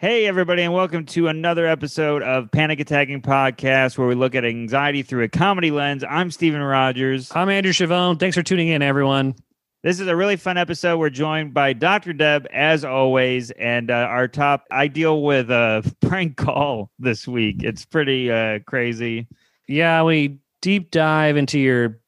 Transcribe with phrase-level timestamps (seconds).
[0.00, 4.46] Hey, everybody, and welcome to another episode of Panic Attacking Podcast, where we look at
[4.46, 6.02] anxiety through a comedy lens.
[6.08, 7.30] I'm Stephen Rogers.
[7.34, 8.18] I'm Andrew Chavone.
[8.18, 9.34] Thanks for tuning in, everyone.
[9.82, 10.96] This is a really fun episode.
[10.96, 12.14] We're joined by Dr.
[12.14, 14.64] Deb, as always, and uh, our top.
[14.70, 17.62] I deal with a prank call this week.
[17.62, 19.28] It's pretty uh, crazy.
[19.68, 22.00] Yeah, we deep dive into your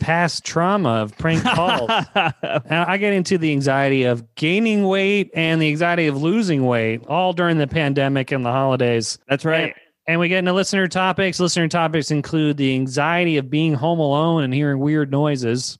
[0.00, 1.90] past trauma of prank calls.
[2.70, 7.04] Now, I get into the anxiety of gaining weight and the anxiety of losing weight
[7.06, 9.18] all during the pandemic and the holidays.
[9.28, 9.74] That's right.
[10.06, 11.38] And we get into listener topics.
[11.38, 15.78] Listener topics include the anxiety of being home alone and hearing weird noises.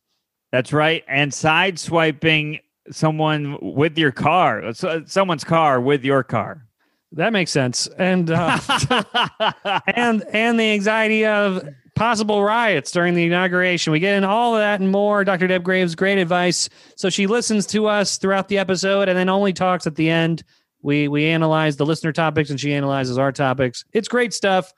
[0.53, 1.05] That's right.
[1.09, 2.61] And side swiping
[2.91, 4.73] someone with your car,
[5.07, 6.67] someone's car with your car.
[7.13, 7.89] That makes sense.
[7.99, 8.59] And uh,
[9.87, 11.69] and and the anxiety of
[12.01, 13.93] possible riots during the inauguration.
[13.93, 15.23] We get in all of that and more.
[15.23, 15.47] Dr.
[15.47, 16.71] Deb Graves, great advice.
[16.97, 20.43] So she listens to us throughout the episode and then only talks at the end.
[20.81, 23.85] We we analyze the listener topics and she analyzes our topics.
[23.93, 24.73] It's great stuff.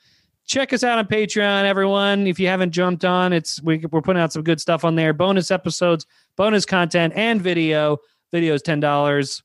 [0.48, 2.26] Check us out on Patreon, everyone.
[2.26, 5.12] If you haven't jumped on, it's we, we're putting out some good stuff on there.
[5.12, 7.98] Bonus episodes, bonus content, and video.
[8.32, 9.44] Video is ten dollars.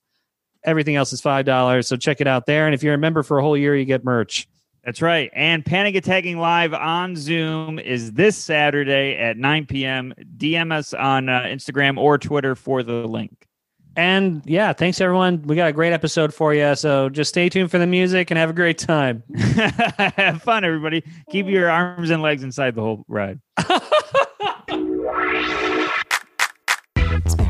[0.64, 1.88] Everything else is five dollars.
[1.88, 2.66] So check it out there.
[2.66, 4.48] And if you're a member for a whole year, you get merch.
[4.88, 5.30] That's right.
[5.34, 10.14] And Panic Attacking Live on Zoom is this Saturday at 9 p.m.
[10.38, 13.50] DM us on uh, Instagram or Twitter for the link.
[13.98, 15.42] And yeah, thanks everyone.
[15.42, 16.74] We got a great episode for you.
[16.76, 19.24] So just stay tuned for the music and have a great time.
[19.36, 21.04] Have fun, everybody.
[21.32, 23.42] Keep your arms and legs inside the whole ride.
[23.58, 23.76] My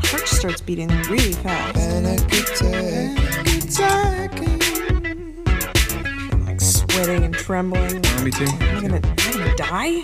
[0.01, 1.77] heart starts beating really fast.
[6.97, 8.01] Like sweating and trembling.
[8.23, 8.45] Me too.
[8.45, 10.01] Am I gonna, am I gonna die?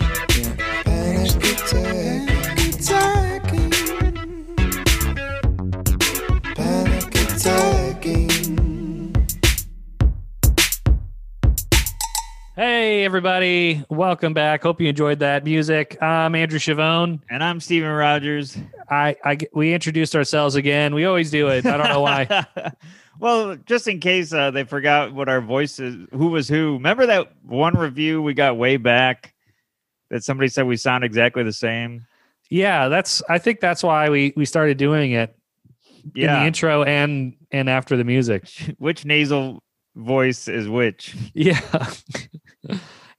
[12.54, 14.62] Hey everybody, welcome back.
[14.62, 16.00] Hope you enjoyed that music.
[16.00, 17.18] I'm Andrew Chavone.
[17.28, 18.56] And I'm Steven Rogers.
[18.88, 20.94] I, I we introduced ourselves again.
[20.94, 21.66] We always do it.
[21.66, 22.46] I don't know why.
[23.20, 26.74] well, just in case uh, they forgot what our voices, who was who.
[26.74, 29.34] Remember that one review we got way back
[30.10, 32.06] that somebody said we sound exactly the same?
[32.50, 35.36] yeah, that's I think that's why we we started doing it
[36.14, 38.48] in the intro and and after the music.
[38.78, 39.62] Which nasal
[39.96, 41.16] voice is which?
[41.34, 41.60] Yeah.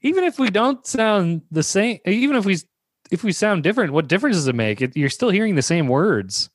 [0.02, 2.58] even if we don't sound the same, even if we
[3.12, 4.82] if we sound different, what difference does it make?
[4.82, 6.50] It, you're still hearing the same words.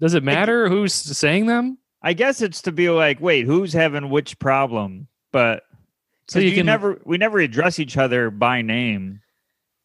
[0.00, 1.78] Does it matter who's saying them?
[2.02, 5.06] I guess it's to be like, wait, who's having which problem?
[5.30, 5.62] But
[6.28, 9.20] So you you can- never, we never address each other by name.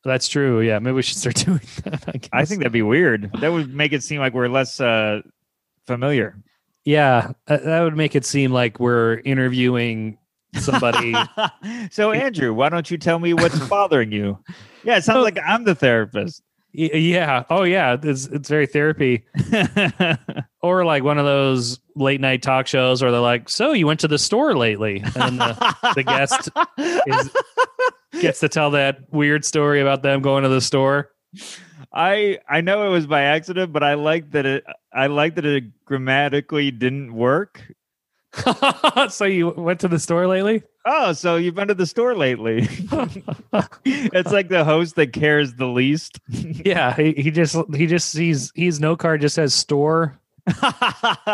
[0.03, 0.61] That's true.
[0.61, 2.29] Yeah, maybe we should start doing that.
[2.33, 3.29] I, I think that'd be weird.
[3.41, 5.22] That would make it seem like we're less uh,
[5.85, 6.38] familiar.
[6.85, 10.17] Yeah, uh, that would make it seem like we're interviewing
[10.55, 11.13] somebody.
[11.91, 14.39] so Andrew, why don't you tell me what's bothering you?
[14.85, 16.41] Yeah, it sounds Well- like I'm the therapist.
[16.73, 17.44] Y- yeah.
[17.49, 17.97] Oh, yeah.
[18.01, 19.25] It's it's very therapy.
[20.61, 24.00] Or like one of those late night talk shows where they're like, "So you went
[24.02, 26.50] to the store lately?" And the, the guest
[27.08, 31.12] is, gets to tell that weird story about them going to the store.
[31.94, 35.46] I I know it was by accident, but I like that it I like that
[35.46, 37.63] it grammatically didn't work.
[39.09, 40.64] so you went to the store lately?
[40.85, 42.59] Oh, so you've been to the store lately.
[43.85, 46.19] it's like the host that cares the least.
[46.29, 46.96] yeah.
[46.96, 50.19] He, he just he just sees he's no card just says store.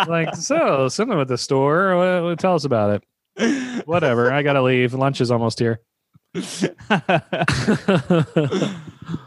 [0.07, 2.23] Like so something with the store.
[2.23, 3.01] What- tell us about
[3.37, 3.85] it.
[3.85, 4.31] Whatever.
[4.31, 4.93] I gotta leave.
[4.93, 5.79] Lunch is almost here.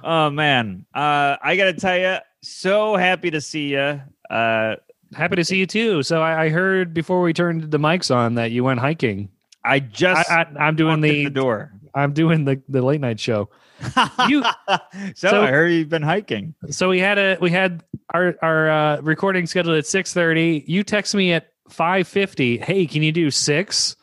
[0.03, 4.01] oh man, uh, I gotta tell you, so happy to see you.
[4.29, 4.77] Uh,
[5.15, 6.03] Happy to see you too.
[6.03, 9.29] So I, I heard before we turned the mics on that you went hiking.
[9.65, 11.73] I just I, I'm doing the, the door.
[11.95, 13.49] I'm doing the, the late night show.
[14.29, 14.45] You-
[15.15, 16.55] so, so- I heard you've been hiking.
[16.71, 17.83] So we had a we had
[18.13, 20.65] our our uh, recording scheduled at six thirty.
[20.67, 22.59] You text me at five fifty.
[22.59, 23.97] Hey, can you do six?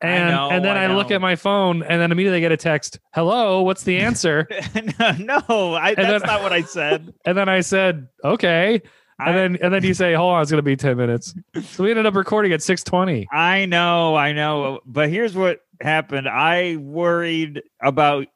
[0.00, 2.52] And know, and then I I, look at my phone and then immediately I get
[2.52, 3.00] a text.
[3.12, 4.46] Hello, what's the answer?
[5.00, 7.12] no, no I, that's then- not what I said.
[7.24, 8.74] and then I said okay.
[9.18, 11.34] And I- then and then you say, hold on, it's gonna be ten minutes.
[11.62, 13.26] So we ended up recording at six twenty.
[13.32, 14.78] I know, I know.
[14.86, 16.28] But here's what happened.
[16.28, 18.28] I worried about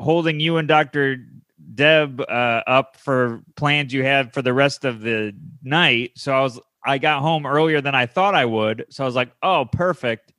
[0.00, 1.18] holding you and Dr.
[1.74, 6.12] Deb uh, up for plans you had for the rest of the night.
[6.16, 8.86] So I was I got home earlier than I thought I would.
[8.90, 10.32] So I was like, "Oh, perfect.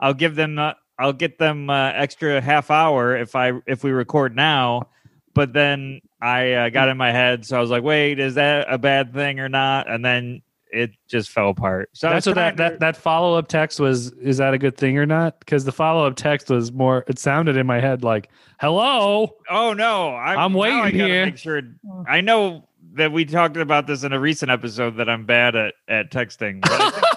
[0.00, 3.90] I'll give them uh, I'll get them uh, extra half hour if I if we
[3.92, 4.88] record now."
[5.34, 8.66] But then I uh, got in my head, so I was like, "Wait, is that
[8.70, 10.42] a bad thing or not?" And then
[10.72, 11.90] it just fell apart.
[11.92, 14.12] So That's what that, that that follow up text was.
[14.12, 15.38] Is that a good thing or not?
[15.40, 17.04] Because the follow up text was more.
[17.08, 18.30] It sounded in my head like,
[18.60, 21.26] "Hello." oh no, I'm, I'm waiting I here.
[21.26, 21.62] Make sure.
[22.08, 25.74] I know that we talked about this in a recent episode that I'm bad at
[25.88, 26.60] at texting.
[26.60, 27.06] But I think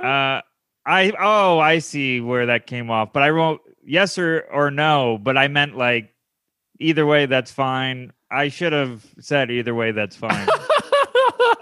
[0.00, 0.40] Uh,
[0.86, 5.18] I oh I see where that came off, but I wrote yes or or no,
[5.22, 6.14] but I meant like
[6.78, 8.12] either way that's fine.
[8.30, 10.48] I should have said either way that's fine.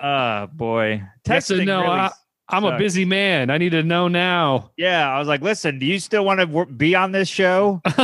[0.02, 2.10] Ah, boy, Yes texting no, really I-
[2.50, 3.50] I'm a busy man.
[3.50, 4.70] I need to know now.
[4.78, 7.82] Yeah, I was like, listen, do you still want to be on this show?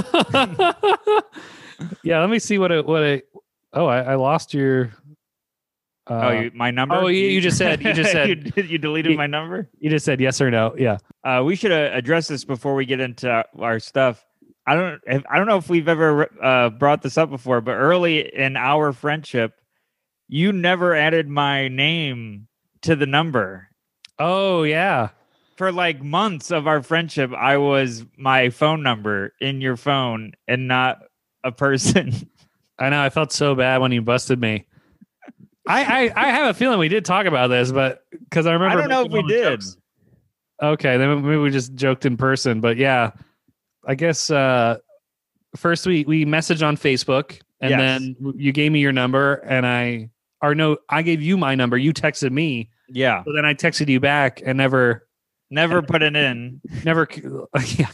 [2.03, 3.29] yeah, let me see what it what it.
[3.73, 4.93] Oh, I, I lost your.
[6.07, 6.95] Uh, oh, you, my number.
[6.95, 9.71] oh, you- you just said- you just said- you, you deleted You- my number.
[9.79, 10.75] you just said yes or no.
[10.79, 10.99] Yeah.
[11.25, 14.25] Uh, we should uh, address this before we get into our, our stuff.
[14.67, 15.01] I don't.
[15.31, 18.93] I don't know if we've ever uh, brought this up before, but early in our
[18.93, 19.59] friendship,
[20.29, 22.49] you never added my name
[22.83, 23.69] to the number
[24.19, 25.11] Oh yeah.
[25.57, 27.33] for like months of our friendship.
[27.33, 30.99] I was my phone number in your phone and not
[31.43, 32.13] a person.
[32.79, 33.03] I know.
[33.03, 34.67] I felt so bad when you busted me.
[35.67, 38.79] I I, I have a feeling we did talk about this, but because I remember.
[38.79, 39.61] I don't know if we did.
[39.61, 39.77] jokes.
[40.63, 43.11] Okay, then maybe we just joked in person, but yeah,
[43.87, 44.79] I guess uh
[45.57, 47.79] first we we messaged on Facebook, and Yes.
[47.81, 50.11] then you gave me your number, and I
[50.45, 51.77] or no, I gave you my number.
[51.77, 55.07] You texted me, Yeah, so then I texted you back, and never
[55.51, 56.61] never put it in.
[56.85, 57.09] never.
[57.77, 57.91] yeah.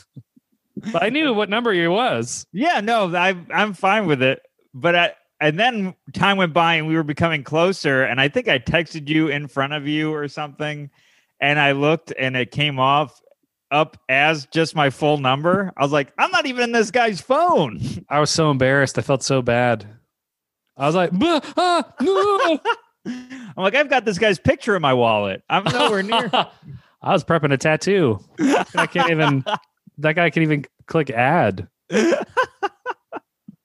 [0.93, 2.47] But I knew what number you was.
[2.53, 4.41] Yeah, no, I I'm fine with it.
[4.73, 8.03] But I and then time went by and we were becoming closer.
[8.05, 10.91] And I think I texted you in front of you or something.
[11.41, 13.19] And I looked and it came off
[13.71, 15.73] up as just my full number.
[15.77, 17.81] I was like, I'm not even in this guy's phone.
[18.11, 18.99] I was so embarrassed.
[18.99, 19.87] I felt so bad.
[20.81, 21.11] I was like,
[21.57, 22.59] ah, no."
[23.07, 25.43] I'm like, I've got this guy's picture in my wallet.
[25.49, 26.31] I'm nowhere near.
[27.03, 28.19] I was prepping a tattoo.
[28.75, 29.45] I can't even.
[29.99, 31.69] That guy can even click add.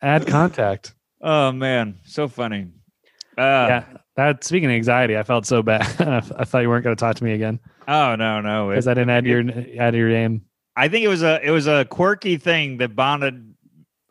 [0.02, 0.94] Add contact.
[1.22, 2.68] oh man, so funny.
[3.38, 3.84] Uh, yeah.
[4.18, 5.82] That speaking of anxiety, I felt so bad.
[6.38, 8.70] I thought you weren't going to talk to me again Oh no, no.
[8.70, 9.44] because I didn't add your
[9.80, 10.42] add your name.
[10.76, 13.55] I think it was a it was a quirky thing that bonded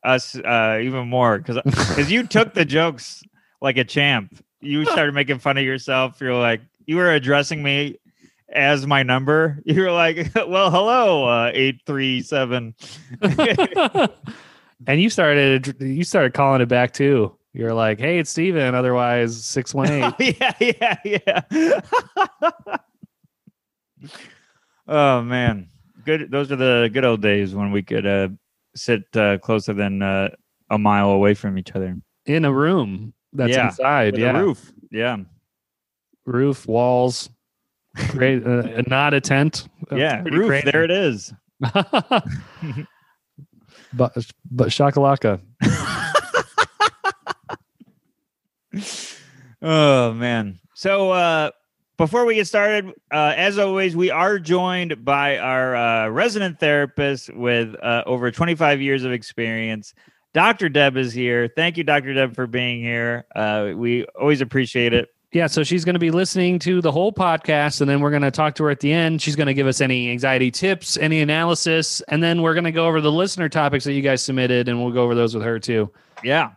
[0.04, 3.22] us uh, even more because because you took the jokes
[3.60, 4.38] like a champ.
[4.60, 6.20] You started making fun of yourself.
[6.20, 7.98] You're like you were addressing me
[8.50, 9.60] as my number.
[9.64, 12.74] You were like, "Well, hello, uh, eight three seven.
[13.22, 17.36] and you started you started calling it back too.
[17.52, 20.14] You're like, "Hey, it's Steven, otherwise six one eight.
[20.40, 22.76] yeah, yeah, yeah.
[24.88, 25.68] oh man,
[26.04, 26.30] good.
[26.30, 28.28] Those are the good old days when we could uh,
[28.76, 30.28] sit uh, closer than uh,
[30.70, 31.96] a mile away from each other.
[32.26, 34.12] in a room that's Yeah, inside.
[34.12, 34.72] With yeah, a roof.
[34.90, 35.16] Yeah.
[36.26, 37.28] roof, walls,
[38.10, 39.68] great, uh, not a tent.
[39.90, 40.46] That's yeah, roof.
[40.48, 40.70] crazy.
[40.70, 41.32] There it is.
[41.60, 42.24] but
[44.50, 45.40] but shakalaka.
[49.62, 50.58] Oh man.
[50.74, 51.50] So uh
[51.96, 57.32] before we get started, uh, as always, we are joined by our uh, resident therapist
[57.32, 59.94] with uh, over 25 years of experience.
[60.32, 60.68] Dr.
[60.68, 61.48] Deb is here.
[61.48, 62.12] Thank you, Dr.
[62.12, 63.24] Deb, for being here.
[63.34, 65.08] Uh, we always appreciate it.
[65.30, 68.22] Yeah, so she's going to be listening to the whole podcast, and then we're going
[68.22, 69.20] to talk to her at the end.
[69.20, 72.72] She's going to give us any anxiety tips, any analysis, and then we're going to
[72.72, 75.42] go over the listener topics that you guys submitted, and we'll go over those with
[75.42, 75.90] her too.
[76.22, 76.52] Yeah.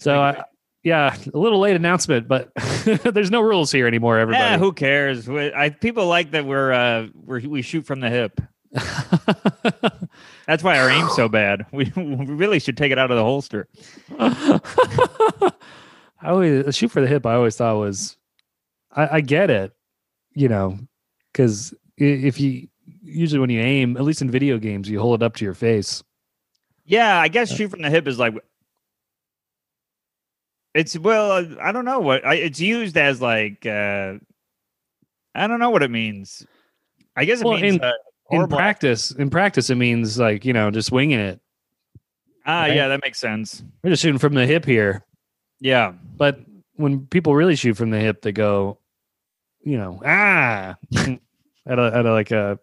[0.00, 0.42] So,
[0.86, 2.52] yeah, a little late announcement, but
[2.84, 4.20] there's no rules here anymore.
[4.20, 5.26] Everybody, yeah, who cares?
[5.26, 8.40] We, I, people like that we're, uh, we're we shoot from the hip.
[10.46, 11.66] That's why our aim's so bad.
[11.72, 13.66] We, we really should take it out of the holster.
[14.20, 15.50] I
[16.22, 17.26] always shoot for the hip.
[17.26, 18.16] I always thought was,
[18.92, 19.72] I, I get it,
[20.34, 20.78] you know,
[21.32, 22.68] because if you
[23.02, 25.54] usually when you aim, at least in video games, you hold it up to your
[25.54, 26.04] face.
[26.84, 28.34] Yeah, I guess shoot from the hip is like
[30.76, 34.14] it's well, uh, I don't know what I, it's used as like uh
[35.34, 36.46] I don't know what it means.
[37.16, 37.92] I guess it Well, means in- uh,
[38.30, 41.40] In practice, in practice, it means like you know just winging it.
[42.44, 42.74] Ah, right?
[42.74, 43.62] yeah, that makes sense.
[43.82, 45.04] We're just shooting from the hip here.
[45.60, 45.94] Yeah.
[46.16, 46.40] But
[46.74, 48.78] when people really shoot from the hip, they go,
[49.64, 50.76] you know, ah,
[51.66, 52.58] at a, at a like a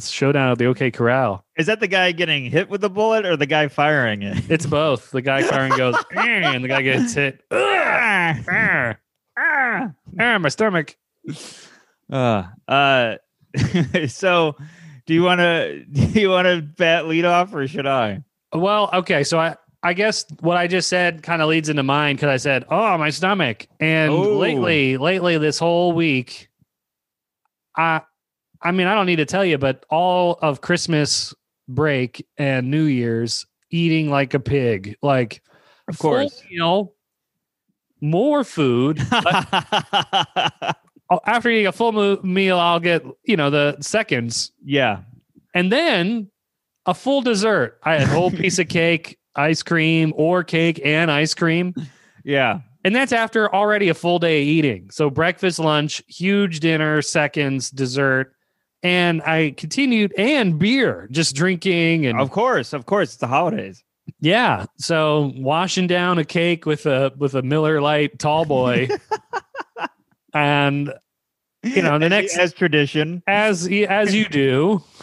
[0.00, 1.44] showdown at the OK Corral.
[1.56, 4.38] Is that the guy getting hit with the bullet or the guy firing it?
[4.50, 5.10] It's both.
[5.10, 7.40] The guy firing goes, "Ah," and the guy gets hit.
[7.50, 8.96] Ah, ah,
[9.38, 10.96] ah, ah, my stomach.
[12.10, 13.16] Uh, uh
[14.08, 14.56] so
[15.06, 18.22] do you want to do you want to bat lead off or should I?
[18.52, 22.16] Well, okay, so I I guess what I just said kind of leads into mine
[22.16, 24.38] because I said, "Oh, my stomach." And Oh.
[24.38, 26.48] lately, lately, this whole week,
[27.76, 28.00] I,
[28.64, 31.34] I mean, I don't need to tell you, but all of Christmas
[31.68, 35.42] break and New Year's, eating like a pig, like
[35.88, 36.42] Of course.
[36.50, 36.94] meal,
[38.00, 39.00] more food.
[41.10, 41.92] Oh, After eating a full
[42.24, 45.00] meal, I'll get you know the seconds, yeah.
[45.52, 46.30] and then
[46.86, 47.78] a full dessert.
[47.82, 51.74] I had a whole piece of cake, ice cream, or cake and ice cream.
[52.24, 52.60] Yeah.
[52.84, 54.90] And that's after already a full day of eating.
[54.90, 58.33] So breakfast, lunch, huge dinner, seconds, dessert.
[58.84, 62.72] And I continued and beer, just drinking and Of course.
[62.72, 63.08] Of course.
[63.08, 63.82] It's the holidays.
[64.20, 64.66] yeah.
[64.78, 68.88] So washing down a cake with a with a Miller Lite tall boy.
[70.34, 70.92] and
[71.62, 73.22] you know, the next as tradition.
[73.26, 74.82] as as you do.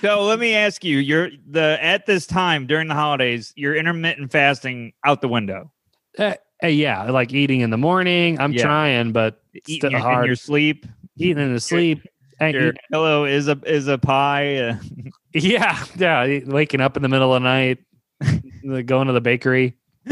[0.00, 4.30] So let me ask you, you're the at this time during the holidays, you're intermittent
[4.30, 5.72] fasting out the window.
[6.18, 8.38] Uh, yeah, like eating in the morning.
[8.40, 8.62] I'm Yeah.
[8.62, 10.26] trying, but Eating still your, in hard.
[10.26, 10.86] your sleep.
[11.18, 12.00] Eating in the sleep.
[12.40, 14.56] And Your pillow is a is a pie.
[14.56, 14.76] Uh,
[15.34, 16.40] Yeah, yeah.
[16.46, 17.78] Waking up in the middle of the night,
[18.86, 19.76] going to the bakery.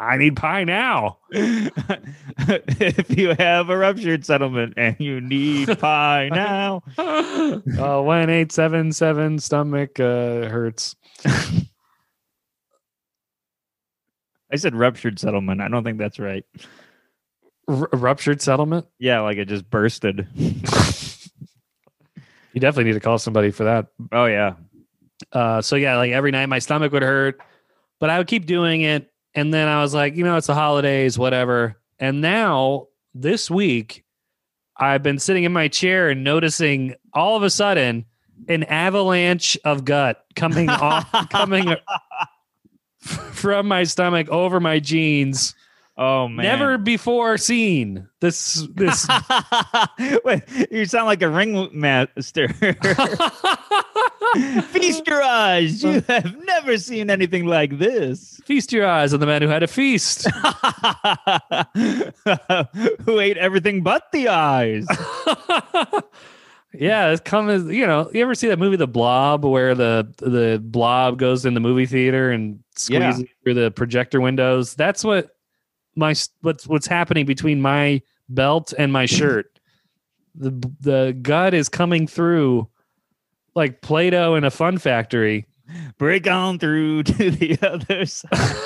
[0.00, 1.18] I need pie now.
[1.30, 6.82] if you have a ruptured settlement and you need pie now.
[6.98, 10.96] Oh, one eight seven seven stomach uh, hurts.
[14.50, 15.60] I said ruptured settlement.
[15.60, 16.44] I don't think that's right.
[17.72, 18.86] R- ruptured settlement.
[18.98, 20.28] Yeah, like it just bursted.
[22.52, 23.86] You definitely need to call somebody for that.
[24.12, 24.54] Oh yeah.
[25.32, 27.40] Uh, so yeah, like every night my stomach would hurt,
[27.98, 29.10] but I would keep doing it.
[29.34, 31.78] And then I was like, you know, it's the holidays, whatever.
[31.98, 34.04] And now this week,
[34.76, 38.04] I've been sitting in my chair and noticing all of a sudden
[38.48, 41.74] an avalanche of gut coming off, coming
[43.00, 45.54] from my stomach over my jeans.
[45.96, 46.44] Oh man.
[46.44, 48.66] Never before seen this.
[48.74, 49.06] This.
[50.24, 52.48] Wait, you sound like a ringmaster.
[54.70, 55.84] feast your eyes.
[55.84, 58.40] You have never seen anything like this.
[58.46, 60.26] feast your eyes on the man who had a feast.
[63.04, 64.86] Who ate everything but the eyes?
[66.72, 67.70] yeah, it's coming.
[67.70, 71.54] You know, you ever see that movie, The Blob, where the the blob goes in
[71.54, 73.12] the movie theater and Yeah.
[73.12, 74.74] squeezes through the projector windows?
[74.74, 75.30] That's what
[75.94, 79.58] my what's what's happening between my belt and my shirt.
[80.34, 82.68] the The gut is coming through
[83.54, 85.46] like Play-Doh in a fun factory.
[85.98, 88.56] Break on through to the other side.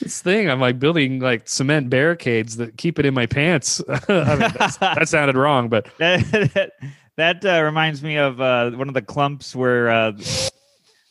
[0.00, 3.80] This thing, I'm like building like cement barricades that keep it in my pants.
[3.88, 6.20] I mean, that sounded wrong, but that
[6.54, 6.72] that,
[7.16, 10.12] that uh, reminds me of uh, one of the Klumps where uh,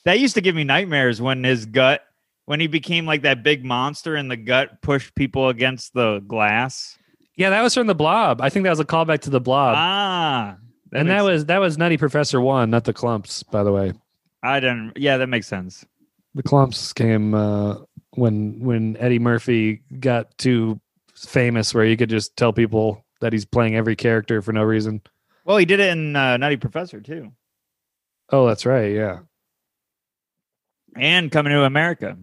[0.05, 2.03] that used to give me nightmares when his gut
[2.47, 6.97] when he became like that big monster and the gut pushed people against the glass.
[7.35, 8.41] yeah, that was from the Blob.
[8.41, 9.75] I think that was a callback to the Blob.
[9.77, 10.57] ah,
[10.93, 13.93] and that was that was Nutty Professor One, not the Klumps, by the way.
[14.41, 14.93] I didn't.
[14.97, 15.85] Yeah, that makes sense.
[16.35, 17.75] The Klumps came uh,
[18.11, 20.79] when when Eddie Murphy got too
[21.15, 25.01] famous, where you could just tell people that he's playing every character for no reason.
[25.43, 27.31] Well, he did it in uh, Nutty Professor too,
[28.31, 28.93] Oh, that's right.
[28.93, 29.19] Yeah,
[30.95, 32.17] and Coming to America.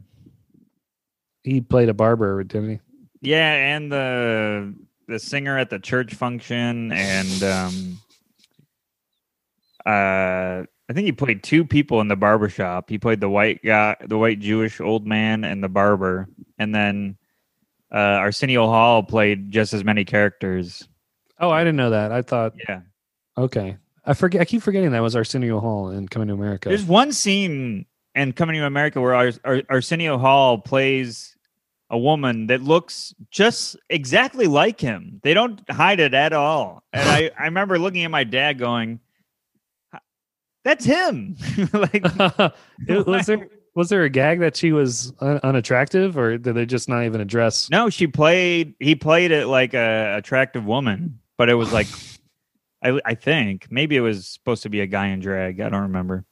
[1.44, 2.80] He played a barber, didn't he?
[3.20, 4.74] Yeah, and the
[5.06, 7.98] the singer at the church function, and um,
[9.86, 12.88] uh, I think he played two people in the barber shop.
[12.88, 17.16] He played the white guy, the white Jewish old man, and the barber, and then
[17.92, 20.86] uh, Arsenio Hall played just as many characters.
[21.38, 22.12] Oh, I didn't know that.
[22.12, 22.80] I thought Yeah,
[23.36, 23.76] okay.
[24.04, 24.40] I forget.
[24.40, 26.68] I keep forgetting that was Arsenio Hall in Coming to America.
[26.68, 31.33] there's one scene in Coming to America where Ars- Ar- Arsenio Hall plays
[31.90, 35.20] a woman that looks just exactly like him.
[35.22, 36.82] They don't hide it at all.
[36.92, 39.00] And I, I remember looking at my dad going,
[40.64, 41.36] that's him.
[41.72, 42.02] like,
[42.88, 46.88] was there was there a gag that she was un- unattractive, or did they just
[46.88, 47.68] not even address?
[47.70, 51.88] no, she played, he played it like a attractive woman, but it was like,
[52.82, 55.60] I, I think maybe it was supposed to be a guy in drag.
[55.60, 56.24] I don't remember.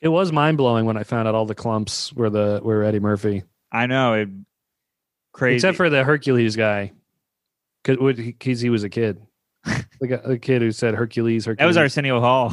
[0.00, 2.98] It was mind blowing when I found out all the Klumps were the were Eddie
[2.98, 4.28] Murphy, I know it
[5.32, 5.56] crazy.
[5.56, 6.92] except for the Hercules guy,
[7.84, 9.20] because he was a kid.
[10.00, 11.46] the, kid who said Hercules.
[11.46, 11.58] Hercules.
[11.58, 12.52] that was Arsenio Hall.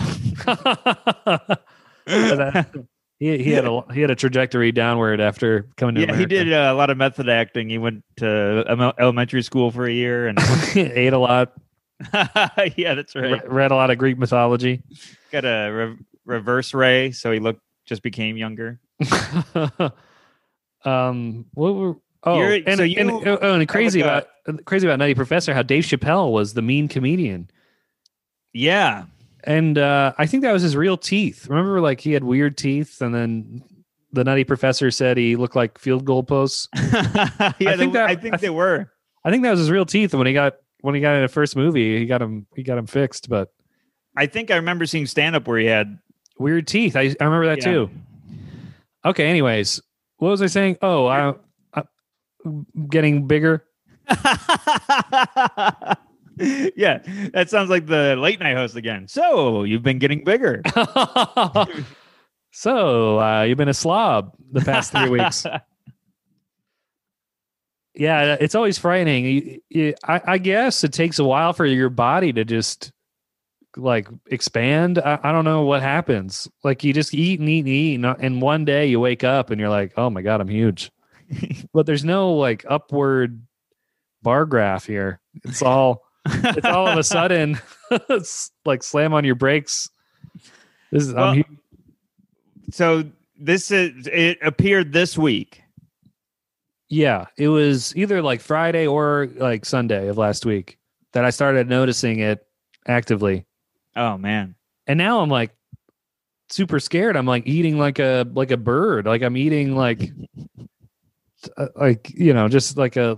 [3.20, 6.54] He he had a he had a trajectory downward after coming to yeah, he did
[6.54, 7.70] uh, a lot of method acting.
[7.70, 8.64] He went to
[8.98, 10.40] elementary school for a year, and
[10.76, 11.52] ate a lot,
[12.78, 13.32] yeah, that's right.
[13.32, 14.82] re- read a lot of Greek mythology.
[15.34, 18.80] Got a re- reverse Ray, so he looked just became younger.
[20.86, 24.88] um, what were oh You're- and, so and, you oh, and crazy have, about crazy
[24.88, 27.50] about Nutty Professor how Dave Chappelle was the mean comedian.
[28.54, 29.06] Yeah,
[29.44, 31.48] and uh, I think that was his real teeth.
[31.48, 33.62] Remember, like he had weird teeth, and then
[34.12, 36.68] the Nutty Professor said he looked like field goal posts.
[36.76, 37.54] yeah.
[37.60, 38.92] I think that- I think I they were.
[39.24, 40.14] I think that was his real teeth.
[40.14, 42.64] And when he got when he got in the first movie, he got him he
[42.64, 43.30] got him fixed.
[43.30, 43.50] But
[44.18, 46.00] I think I remember seeing stand up where he had.
[46.40, 46.96] weird teeth.
[46.96, 47.64] I I remember that Yeah.
[47.66, 47.90] too.
[49.06, 49.28] Okay.
[49.30, 49.80] Anyways,
[50.18, 50.78] what was I saying?
[50.82, 51.34] Oh, I
[52.90, 53.66] getting bigger.
[56.38, 57.00] yeah,
[57.34, 59.08] that sounds like the late night host again.
[59.08, 60.62] So you've been getting bigger.
[62.52, 65.46] so uh, you've been a slob the past three weeks.
[67.96, 69.26] Yeah, it's always frightening.
[69.26, 72.94] You- you- I, I guess it takes a while for your body to just
[73.76, 75.00] like expand.
[75.00, 76.48] I, I don't know what happens.
[76.64, 79.50] Like you just eat and eat and eat, and, and one day you wake up
[79.50, 80.92] and you're like, "Oh my god, I'm huge,"
[81.74, 83.42] but there's no like upward
[84.22, 85.20] bar graph here.
[85.44, 87.60] It's all it's all of a sudden
[87.92, 89.90] it's like slam on your brakes.
[90.92, 91.42] This is Well,
[92.72, 93.04] so
[93.38, 95.64] this is it appeared this week.
[96.90, 100.80] Yeah, it was either like Friday or like Sunday of last week
[101.14, 102.46] that I started noticing it
[102.88, 103.46] actively.
[103.96, 104.56] Oh man.
[104.88, 105.56] And now I'm like
[106.50, 107.16] super scared.
[107.16, 109.06] I'm like eating like a like a bird.
[109.06, 110.12] Like I'm eating like
[111.58, 113.18] uh, like you know, just like a,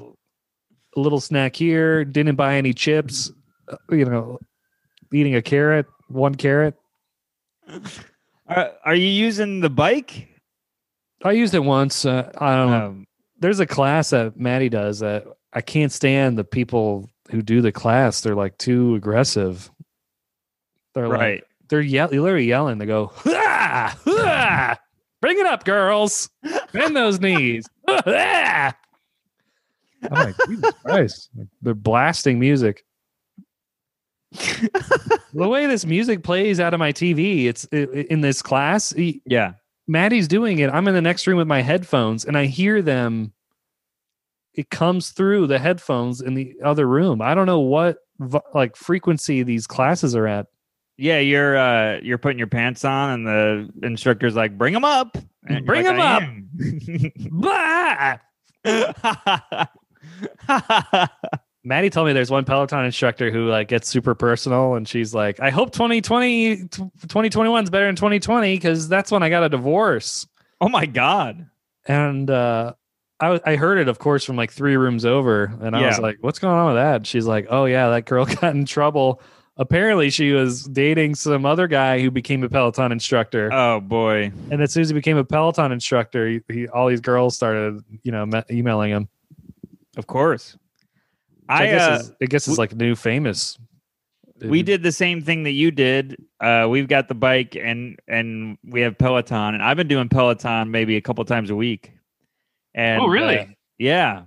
[0.95, 3.31] a little snack here, didn't buy any chips,
[3.69, 4.39] uh, you know,
[5.13, 6.75] eating a carrot, one carrot.
[8.47, 10.27] Are, are you using the bike?
[11.23, 12.03] I used it once.
[12.03, 12.85] Uh, I don't know.
[12.87, 13.07] Um,
[13.39, 17.71] there's a class that Maddie does that I can't stand the people who do the
[17.71, 18.21] class.
[18.21, 19.69] They're like too aggressive.
[20.93, 21.43] They're like right.
[21.69, 22.77] they're yell- literally yelling.
[22.77, 24.77] They go, "Ah, ah,
[25.21, 26.29] bring it up, girls.
[26.73, 27.67] Bend those knees.
[28.05, 28.75] Ah."
[30.03, 31.29] I'm like, Jesus Christ.
[31.37, 32.83] Like, They're blasting music.
[34.31, 38.91] the way this music plays out of my TV, it's i- i- in this class.
[38.91, 39.53] he- yeah.
[39.87, 40.69] Maddie's doing it.
[40.69, 43.33] I'm in the next room with my headphones and I hear them.
[44.53, 47.21] It comes through the headphones in the other room.
[47.21, 47.97] I don't know what
[48.53, 50.47] like frequency these classes are at.
[50.97, 55.17] Yeah, you're uh you're putting your pants on and the instructor's like, bring them up.
[55.47, 56.49] And Bring like, "I up." am."
[57.31, 58.17] Blah!
[61.63, 65.39] Maddie told me there's one Peloton instructor who like gets super personal and she's like,
[65.39, 70.27] I hope 2020 2021 is better than 2020 because that's when I got a divorce.
[70.59, 71.47] oh my god.
[71.87, 72.73] And uh
[73.19, 76.17] I, I heard it, of course, from like three rooms over, and I was like,
[76.21, 79.21] "What's going on with that?" She's like, "Oh yeah, that girl got in trouble.
[79.57, 84.31] Apparently, she was dating some other guy who became a Peloton instructor, Oh boy.
[84.49, 87.83] and as soon as he became a Peloton instructor, he, he, all these girls started,
[88.03, 89.09] you know, me- emailing him.
[89.97, 90.53] Of course.
[90.53, 93.59] Which I, I, guess uh, is, I guess is we- like new famous.
[94.41, 96.15] we did the same thing that you did.
[96.39, 100.71] Uh, we've got the bike and and we have Peloton, and I've been doing Peloton
[100.71, 101.91] maybe a couple times a week.
[102.73, 103.37] And Oh, really?
[103.39, 103.45] uh,
[103.77, 104.23] yeah,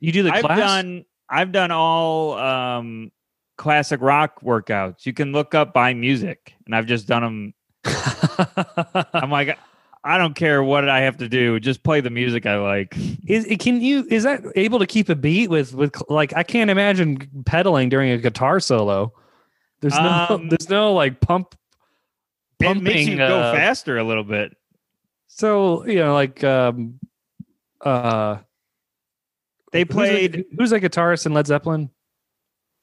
[0.00, 0.58] You do the I've class.
[0.58, 3.12] done I've done all um,
[3.60, 5.04] classic rock workouts.
[5.04, 7.54] You can look up by music, and I've just done them.
[9.12, 9.58] I'm like,
[10.02, 12.96] I don't care what I have to do, just play the music I like.
[13.26, 16.70] is can you is that able to keep a beat with with like I can't
[16.70, 19.12] imagine pedaling during a guitar solo.
[19.82, 21.54] There's no Um, there's no like pump
[22.60, 24.56] It makes you pumping, go uh, faster a little bit.
[25.26, 26.98] So you know, like um,
[27.84, 28.38] uh,
[29.72, 30.44] They who's the- played.
[30.58, 31.90] Who's that guitarist in Led Zeppelin?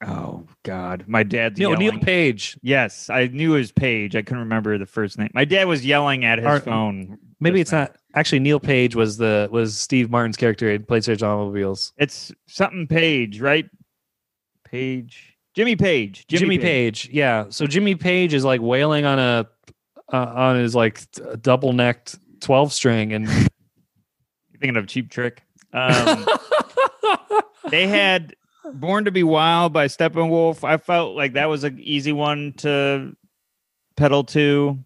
[0.06, 1.98] Oh God, my dad's No, Neil.
[1.98, 2.58] Page.
[2.60, 4.14] Yes, I knew his page.
[4.14, 5.30] I couldn't remember the first name.
[5.32, 7.16] My dad was yelling at his Are- phone.
[7.40, 11.22] Maybe it's not actually Neal Page was the was Steve Martin's character in Plane Stage
[11.22, 11.94] Automobiles.
[11.96, 13.64] It's something Page, right?
[14.64, 17.08] Page, Jimmy Page, Jimmy, Page.
[17.10, 17.46] yeah.
[17.48, 19.48] So Jimmy Page is like wailing on a
[20.12, 21.00] uh, on his like
[21.40, 23.26] double necked twelve string, and
[24.50, 25.42] You're thinking of a Cheap Trick.
[25.72, 26.26] Um,
[27.70, 28.34] they had
[28.74, 30.64] Born to Be Wild by Steppenwolf.
[30.64, 33.16] I felt like that was an easy one to
[33.96, 34.78] pedal to.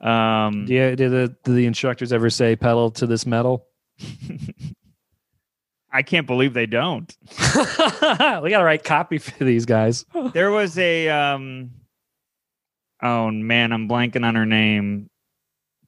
[0.00, 3.66] Um, yeah, did the did the instructors ever say pedal to this metal?
[5.94, 7.16] I can't believe they don't.
[7.30, 10.04] we got to write copy for these guys.
[10.32, 11.70] There was a um
[13.00, 15.08] oh man, I'm blanking on her name.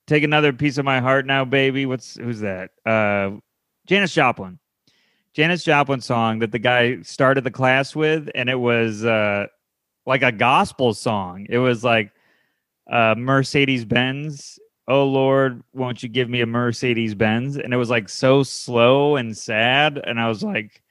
[0.06, 1.84] Take another piece of my heart now, baby.
[1.86, 2.70] What's who's that?
[2.86, 3.32] Uh
[3.86, 4.60] Janis Joplin.
[5.36, 9.44] Janis Joplin song that the guy started the class with, and it was uh
[10.06, 11.46] like a gospel song.
[11.50, 12.10] It was like
[12.90, 14.58] uh, Mercedes Benz.
[14.88, 17.58] Oh Lord, won't you give me a Mercedes Benz?
[17.58, 20.82] And it was like so slow and sad, and I was like,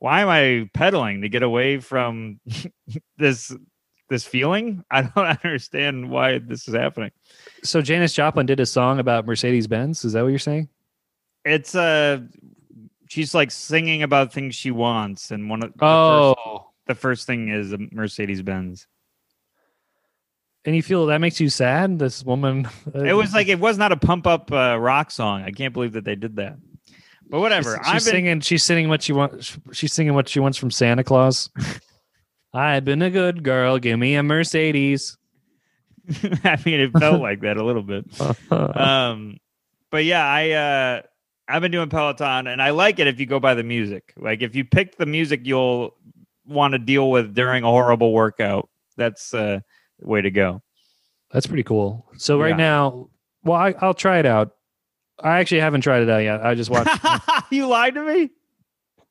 [0.00, 2.40] why am I pedaling to get away from
[3.16, 3.54] this
[4.10, 4.84] this feeling?
[4.90, 7.12] I don't understand why this is happening.
[7.62, 10.04] So Janis Joplin did a song about Mercedes Benz.
[10.04, 10.68] Is that what you're saying?
[11.44, 12.22] It's uh
[13.14, 17.26] she's like singing about things she wants, and one of the Oh, first, the first
[17.26, 18.86] thing is a Mercedes Benz.
[20.64, 21.98] and you feel that makes you sad?
[21.98, 22.68] This woman.
[22.94, 25.42] It was like it was not a pump up uh, rock song.
[25.42, 26.56] I can't believe that they did that.
[27.28, 27.78] But whatever.
[27.84, 28.40] She's, she's been singing.
[28.40, 29.56] She's singing what she wants.
[29.72, 31.48] She's singing what she wants from Santa Claus.
[32.52, 33.78] I've been a good girl.
[33.78, 35.16] Give me a Mercedes.
[36.44, 38.04] I mean, it felt like that a little bit.
[38.50, 39.38] Um,
[39.90, 41.02] but yeah, I uh,
[41.48, 44.12] I've been doing Peloton, and I like it if you go by the music.
[44.16, 45.94] Like if you pick the music you'll
[46.46, 48.68] want to deal with during a horrible workout.
[48.96, 49.60] That's uh,
[49.98, 50.62] the way to go.
[51.32, 52.06] That's pretty cool.
[52.16, 52.56] So right Yeah.
[52.56, 53.08] now,
[53.42, 54.52] well, I, I'll try it out.
[55.20, 56.44] I actually haven't tried it out yet.
[56.44, 56.90] I just watched.
[57.50, 58.30] you lied to me.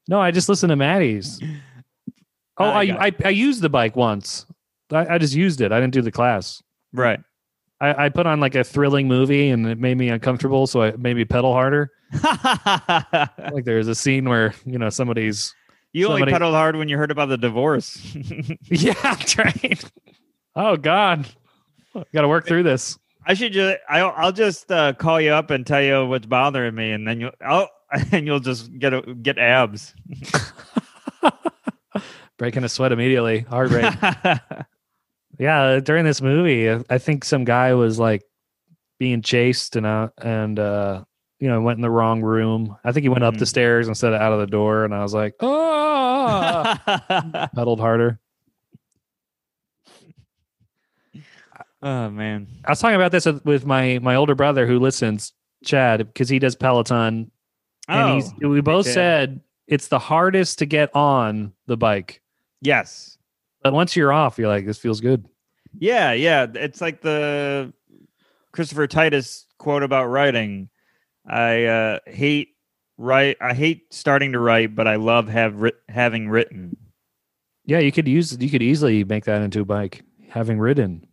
[0.08, 1.40] no, I just listened to Maddie's.
[2.58, 4.46] Oh, I I, I, I used the bike once.
[4.92, 5.72] I, I just used it.
[5.72, 6.62] I didn't do the class.
[6.94, 7.20] Right.
[7.84, 10.92] I, I put on like a thrilling movie and it made me uncomfortable, so I
[10.92, 11.92] made me pedal harder.
[13.52, 15.54] Like there's a scene where you know somebody's
[15.92, 18.00] you only Somebody- pedaled hard when you heard about the divorce.
[18.64, 19.84] yeah, that's right.
[20.56, 21.28] Oh God,
[22.14, 22.98] got to work through this.
[23.28, 26.74] I should just I'll, I'll just uh, call you up and tell you what's bothering
[26.76, 27.70] me, and then you'll I'll,
[28.12, 29.94] and you'll just get a, get abs.
[32.38, 33.94] Breaking a sweat immediately, heart rate.
[35.40, 38.24] Yeah, during this movie, I- I think some guy was like
[39.00, 41.04] being chased and uh, and uh,
[41.40, 42.78] you know went in the wrong room.
[42.84, 43.50] I think he went up the Mhm.
[43.50, 46.76] stairs instead of out of the door, and I was like, oh,
[47.56, 48.20] pedaled harder.
[51.82, 55.34] oh man, I was talking about this with- my my older brother who listens,
[55.66, 57.32] Chad, because he does Peloton,
[57.88, 62.22] and oh he's we both said it's the hardest to get on the bike,
[62.62, 63.13] yes,
[63.64, 65.26] but once you're off, you're like, this feels good.
[65.80, 66.48] yeah, yeah.
[66.54, 67.74] It's like the
[68.52, 70.70] Christopher Titus quote about writing.
[71.26, 72.50] I uh, hate
[72.98, 73.38] write.
[73.42, 76.78] I hate starting to write, but I love have writ- having written.
[77.66, 81.08] Yeah, you could use you could easily make that into a bike, having ridden.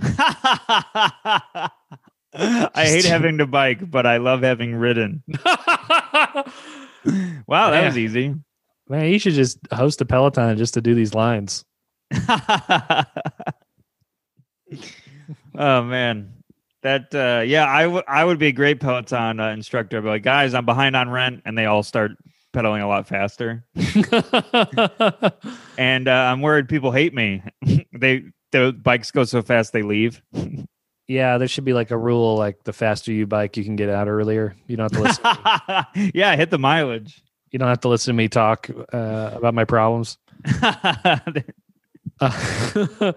[0.02, 1.70] I
[2.74, 5.22] hate having to bike, but I love having ridden.
[7.46, 8.34] Wow, that was easy.
[8.88, 11.64] Man, you should just host a Peloton just to do these lines.
[15.54, 16.32] oh man,
[16.82, 19.98] that uh, yeah, I would I would be a great Peloton uh, instructor.
[19.98, 22.12] I'd like, guys, I'm behind on rent, and they all start
[22.52, 23.64] pedaling a lot faster.
[25.78, 27.42] And uh, I'm worried people hate me.
[27.92, 30.20] they the bikes go so fast they leave.
[31.08, 33.88] yeah, there should be like a rule like the faster you bike, you can get
[33.88, 34.54] out earlier.
[34.66, 36.12] You don't have to listen.
[36.14, 37.22] yeah, hit the mileage.
[37.50, 40.18] you don't have to listen to me talk uh, about my problems.
[42.20, 43.12] Uh,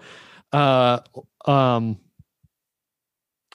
[0.52, 1.00] uh,
[1.50, 1.98] um.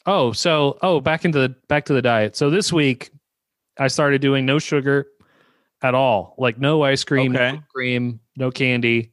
[0.05, 2.35] Oh, so oh, back into the back to the diet.
[2.35, 3.11] So this week,
[3.77, 5.07] I started doing no sugar
[5.81, 7.53] at all, like no ice cream, Okay.
[7.53, 9.11] no cream, no candy,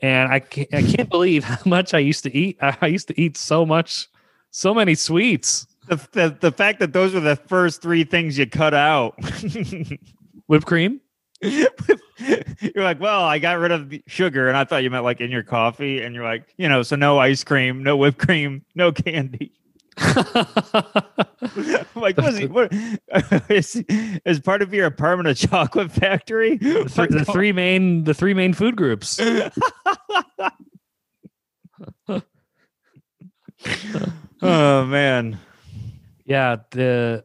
[0.00, 2.58] and I can't, I can't believe how much I used to eat.
[2.60, 4.08] I, I used to eat so much,
[4.50, 8.46] so many sweets, the, the the fact that those were the first three things you
[8.46, 9.18] cut out.
[10.46, 11.00] whipped cream.
[11.42, 15.20] you're like, well, I got rid of the sugar, and I thought you meant like
[15.20, 18.64] in your coffee, and you're like, you know, so no ice cream, no whipped cream,
[18.74, 19.52] no candy.
[19.98, 20.16] I'm
[21.96, 22.72] like, was he, what,
[23.50, 23.76] is,
[24.24, 26.56] is part of your apartment a chocolate factory?
[26.56, 29.20] the, th- the three main the three main food groups.
[34.40, 35.38] oh man,
[36.24, 37.24] Yeah, the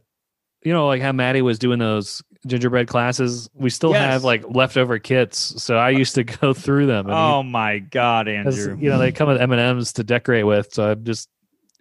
[0.63, 3.49] you know like how Maddie was doing those gingerbread classes.
[3.53, 4.01] We still Yes.
[4.01, 7.09] have like leftover kits, so I used to go through them.
[7.09, 8.77] oh my God, Andrew.
[8.79, 11.29] you know they come with M and M's to decorate with, so I just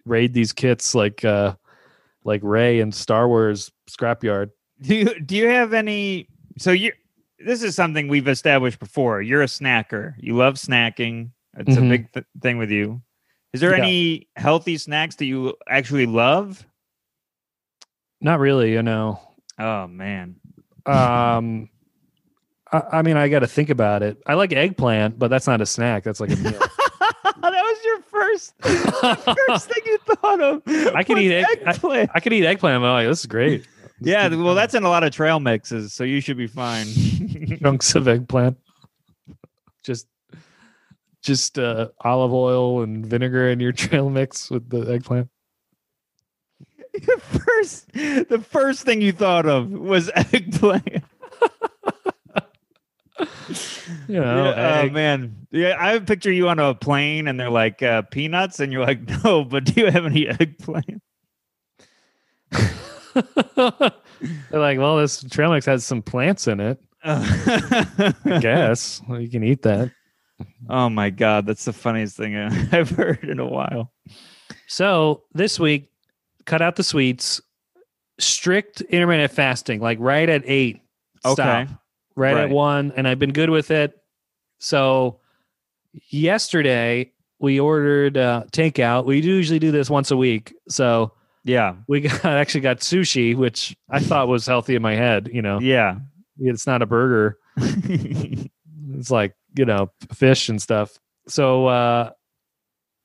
[0.05, 1.55] raid these kits like uh
[2.23, 4.51] like Rey and Star Wars scrapyard.
[4.81, 6.27] Do you do you have any?
[6.57, 6.91] So you,
[7.39, 9.21] this is something we've established before.
[9.21, 10.13] You're a snacker.
[10.17, 11.29] You love snacking.
[11.57, 11.85] It's Mhm.
[11.85, 13.01] a big th- thing with you.
[13.53, 13.83] Is there Yeah.
[13.83, 16.65] any healthy snacks that you actually love?
[18.21, 19.19] Not really, you know.
[19.59, 20.35] Oh man,
[20.87, 21.69] Um,
[22.71, 24.17] I, I mean, I got to think about it.
[24.25, 26.03] I like eggplant, but that's not a snack.
[26.03, 26.51] That's like a meal.
[27.41, 28.53] that was your first
[29.47, 30.61] first thing you thought of.
[30.95, 32.11] I could eat egg- eggplant.
[32.13, 32.75] I could eat eggplant.
[32.75, 33.67] I'm like, this is great.
[34.01, 36.87] yeah, well, that's in a lot of trail mixes, so you should be fine.
[37.61, 38.57] chunks of eggplant.
[39.83, 40.07] Just
[41.21, 45.29] just uh, olive oil and vinegar in your trail mix with the eggplant?
[47.19, 51.03] first, the first thing you thought of was eggplant.
[54.07, 54.93] You know, Yeah, oh egg.
[54.93, 58.85] man, yeah, I picture you on a plane and they're like uh, peanuts, and you're
[58.85, 61.01] like, no, but do you have any eggplant?
[63.13, 66.79] They're like, well, this trail mix has some plants in it.
[67.03, 69.91] I I guess well, you can eat that.
[70.69, 73.91] Oh my god, that's the funniest thing I've heard in a while.
[74.67, 75.89] So this week,
[76.47, 77.39] cut out the sweets.
[78.19, 80.81] Strict intermittent fasting, like right at eight.
[81.19, 81.37] Stop.
[81.39, 81.67] Okay.
[82.15, 83.95] right, at one, and I've been good with it.
[84.59, 85.19] So
[86.09, 89.05] yesterday we ordered uh, takeout.
[89.05, 90.55] We usually do this once a week.
[90.67, 91.75] So Yeah.
[91.87, 95.29] we got actually got sushi, which I thought was healthy in my head.
[95.31, 95.97] You know, Yeah.
[96.39, 97.37] it's not a burger.
[98.97, 100.97] It's like you know fish and stuff.
[101.27, 102.11] So uh,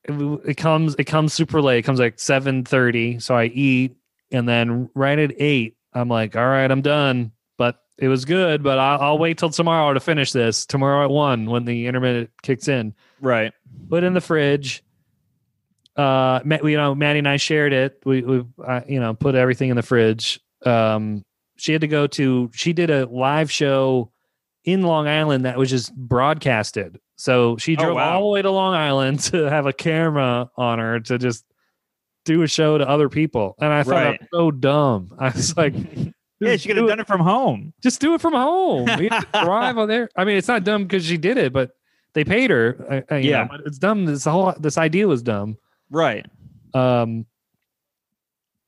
[0.05, 1.79] it, it comes it comes super late.
[1.79, 3.19] It comes like seven thirty.
[3.19, 3.95] So I eat,
[4.31, 7.31] and then right at eight, I'm like, all right, I'm done.
[7.57, 8.63] But it was good.
[8.63, 10.65] But I'll, I'll wait till tomorrow to finish this.
[10.65, 12.93] Tomorrow at one when the intermittent kicks in.
[13.21, 13.53] right.
[13.89, 14.83] Put in the fridge.
[15.95, 18.01] Uh, you know, Maddie and I shared it.
[18.05, 18.43] We, we,
[18.87, 20.39] you know, put everything in the fridge.
[20.65, 21.23] Um,
[21.55, 22.49] she had to go to.
[22.53, 24.11] She did a live show
[24.63, 26.99] in Long Island that was just broadcasted.
[27.23, 28.15] So she Oh, drove wow.
[28.15, 31.45] all the way to Long Island to have a camera on her to just
[32.25, 33.55] do a show to other people.
[33.61, 34.21] And I thought Right.
[34.33, 35.09] So dumb.
[35.19, 35.73] I was like,
[36.41, 37.71] Yeah, she could have done it from home.
[37.81, 38.87] just do it from home.
[39.41, 40.09] Drive on there.
[40.17, 41.71] I mean, it's not dumb because she did it, but
[42.13, 43.03] they paid her.
[43.09, 43.43] Uh, uh, Yeah.
[43.43, 44.03] know, but it's dumb.
[44.05, 45.57] This whole this idea was dumb.
[45.89, 46.25] Right.
[46.73, 47.25] Um,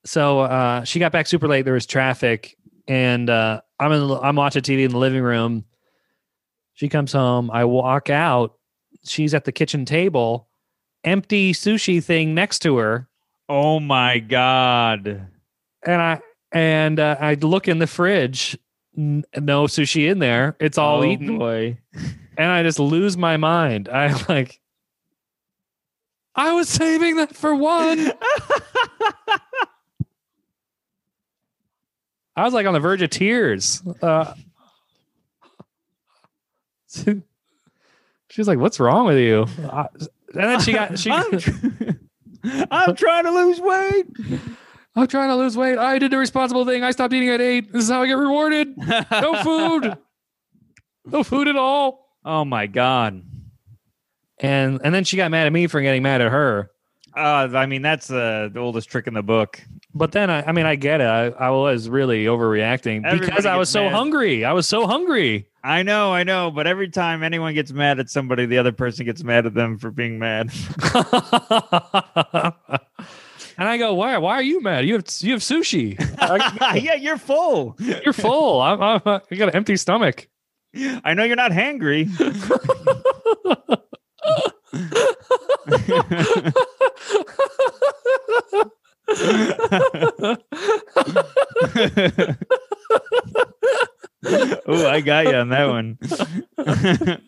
[0.06, 1.64] so uh, she got back super late.
[1.64, 2.56] There was traffic,
[2.88, 4.12] and uh, I'm in.
[4.24, 5.66] I'm watching TV in the living room.
[6.76, 7.50] She comes home.
[7.52, 8.56] I walk out.
[9.06, 10.48] She's at the kitchen table,
[11.04, 13.08] empty sushi thing next to her,
[13.50, 15.28] Oh my god.
[15.86, 16.20] and I
[16.52, 18.58] and uh, I look in the fridge.
[18.98, 20.56] n- No sushi in there.
[20.60, 21.38] It's all oh eaten.
[21.38, 21.78] boy.
[22.38, 23.88] and I just lose my mind.
[23.90, 24.60] I like,
[26.34, 28.12] I was saving that for one.
[32.36, 33.82] I was like on the verge of tears.
[34.02, 34.34] Uh,
[38.30, 39.88] she was like, "What's wrong with you?" I-
[40.34, 41.10] and then she got she.
[41.12, 41.26] I'm,
[42.72, 44.06] I'm trying to lose weight.
[44.96, 45.78] I'm trying to lose weight.
[45.78, 46.84] I did the responsible thing.
[46.84, 47.72] I stopped eating at eight.
[47.72, 48.78] This is how I get rewarded.
[48.78, 49.98] No food.
[51.06, 52.08] no food at all.
[52.24, 53.24] Oh my god.
[54.40, 56.72] And and then she got mad at me for getting mad at her.
[57.16, 59.62] Uh, I mean, that's uh, the oldest trick in the book.
[59.98, 61.06] But then I, I mean, I get it.
[61.06, 63.94] I, I was really overreacting because I was so mad.
[63.94, 64.44] hungry.
[64.44, 65.48] I was so hungry.
[65.64, 69.06] I know, I know, but every time anyone gets mad at somebody, the other person
[69.06, 70.52] gets mad at them for being mad.
[73.58, 74.18] and I go, why?
[74.18, 74.86] Why are you mad?
[74.86, 75.98] You have you have sushi.
[76.84, 77.78] Yeah, you're full.
[77.80, 78.62] You're full.
[78.62, 80.28] I'm, I'm, uh, I got an empty stomach.
[81.06, 82.10] I know you're not hangry.
[94.68, 95.98] oh, I got you on that one.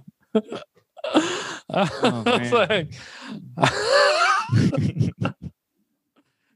[1.69, 2.51] Man.
[2.51, 2.93] like-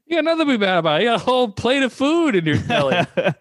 [0.06, 1.00] you got nothing to be mad about.
[1.00, 2.96] You got a whole plate of food in your belly.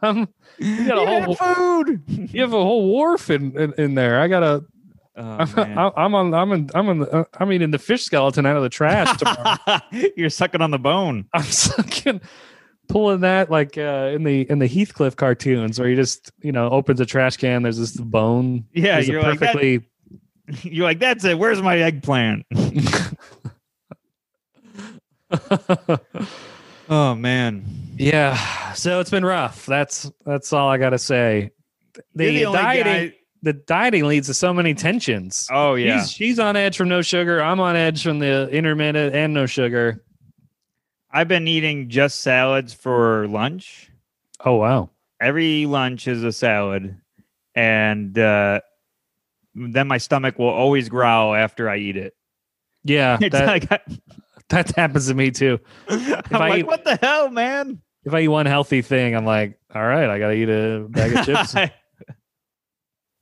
[0.00, 0.26] Um,
[0.58, 2.02] you got a You whole food.
[2.08, 4.20] you have a whole wharf in, in, in there.
[4.20, 4.64] I got a
[5.14, 5.22] Oh,
[5.56, 5.92] I'm.
[5.96, 8.62] I'm on I'm in I'm in the, uh, I'm eating the fish skeleton out of
[8.62, 9.80] the trash tomorrow.
[10.16, 11.26] You're sucking on the bone.
[11.34, 12.20] I'm sucking
[12.88, 16.70] pulling that like uh, in the in the Heathcliff cartoons where he just you know
[16.70, 17.62] opens a trash can.
[17.62, 18.64] There's this bone.
[18.72, 19.88] Yeah, you're like that- perfectly.
[20.62, 21.38] You're like, that's it.
[21.38, 22.44] Where's my eggplant?
[26.88, 27.64] oh man.
[27.96, 28.72] yeah.
[28.74, 29.66] So it's been rough.
[29.66, 31.50] That's that's all I gotta say.
[32.14, 35.48] The, the only dieting guy- the dieting leads to so many tensions.
[35.50, 36.00] Oh yeah.
[36.02, 37.42] She's, she's on edge from no sugar.
[37.42, 40.04] I'm on edge from the intermittent and no sugar.
[41.10, 43.90] I've been eating just salads for lunch.
[44.44, 44.90] Oh wow.
[45.20, 46.96] Every lunch is a salad,
[47.54, 48.60] and uh,
[49.54, 52.14] then my stomach will always growl after I eat it.
[52.82, 53.78] Yeah, It's that, like, I,
[54.48, 55.60] that happens to me too.
[55.88, 57.80] I'm I like, eat- what the hell, man?
[58.04, 61.16] If I eat one healthy thing, I'm like, all right, I gotta eat a bag
[61.16, 61.24] of
[61.54, 61.54] chips.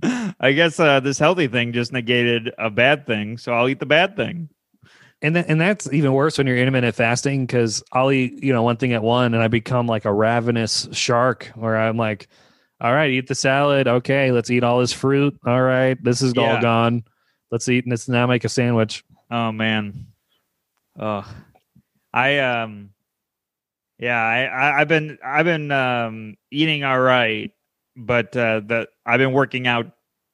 [0.41, 3.87] I guess uh, this healthy thing just negated a bad thing, so I'll eat the
[3.87, 4.49] bad thing.
[5.23, 8.63] and then, and that's even worse when you're intermittent fasting because I'll eat, you know,
[8.63, 12.29] one thing at one and I become like a ravenous shark where I'm like,
[12.81, 13.87] all right, eat the salad.
[13.87, 15.39] Okay, let's eat all this fruit.
[15.47, 16.43] All right, this is Yeah.
[16.57, 17.05] all gone.
[17.51, 19.05] Let's eat and let's now make a sandwich.
[19.31, 20.07] Oh man.
[20.99, 21.27] Oh,
[22.13, 22.91] I um,
[23.99, 27.53] yeah, I, I I've been I've been um eating all right,
[28.01, 29.91] but uh, the I've been working out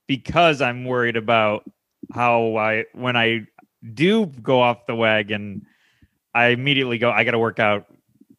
[0.06, 1.64] because I'm worried about
[2.12, 3.46] how I when I
[3.94, 5.66] do go off the wagon,
[6.34, 7.10] I immediately go.
[7.10, 7.86] I got to work out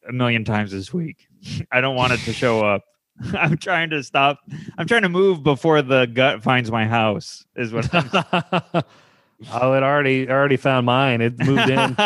[0.08, 1.28] a million times this week.
[1.72, 2.84] I don't want it to show up.
[3.34, 4.40] I'm trying to stop.
[4.76, 7.44] I'm trying to move before the gut finds my house.
[7.56, 8.08] Is what I'm
[9.52, 11.20] oh, it already already found mine.
[11.20, 11.96] It moved in.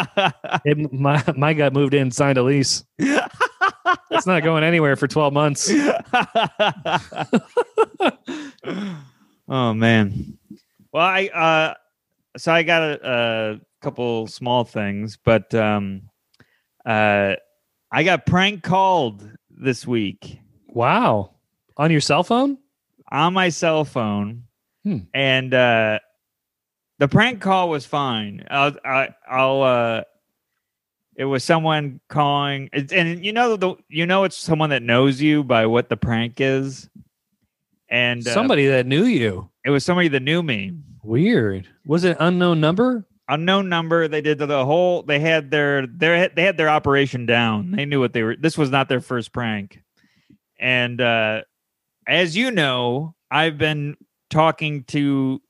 [0.65, 2.85] it, my my gut moved in, signed a lease.
[4.23, 5.69] It's not going anywhere for 12 months.
[9.49, 10.39] oh man.
[10.93, 11.75] Well, I uh
[12.37, 16.03] so I got a, a couple small things, but um
[16.87, 17.35] uh
[17.91, 21.33] I got prank called this week Wow.
[21.77, 22.59] On your cell phone?
[23.11, 24.45] on my cell phone.
[24.85, 24.99] Hmm.
[25.13, 25.99] And uh
[27.01, 28.47] the prank call was fine.
[28.49, 30.03] I'll I, I'll uh
[31.17, 35.45] it was someone calling and you know the you know it's someone that knows you
[35.45, 36.89] by what the prank is.
[37.89, 39.51] And uh, Somebody that knew you.
[39.67, 40.73] it was somebody that knew me.
[41.03, 41.69] Weird.
[41.85, 43.07] Was it unknown number?
[43.29, 44.09] unknown number.
[44.09, 45.03] They did the whole.
[45.03, 47.71] They had their their they had their operation down.
[47.73, 48.37] They knew what they were.
[48.37, 49.83] This was not their first prank.
[50.59, 51.43] And uh,
[52.07, 53.97] as you know, I've been
[54.31, 55.41] talking to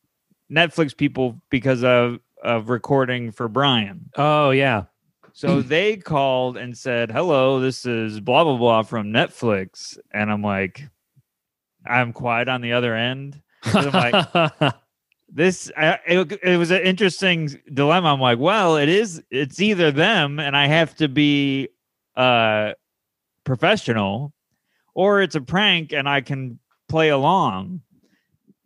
[0.51, 4.11] Netflix people because of of recording for Brian.
[4.16, 4.85] Oh yeah.
[5.33, 10.42] So they called and said, "Hello, this is blah blah blah from Netflix," and I'm
[10.42, 10.88] like,
[11.87, 13.40] I'm quiet on the other end.
[13.64, 14.75] I'm like,
[15.33, 18.12] this I, it, it was an interesting dilemma.
[18.12, 21.68] I'm like well it is it's either them and i have to be
[22.16, 22.73] uh
[23.45, 24.33] professional
[24.95, 27.81] or it's a prank and i can play along.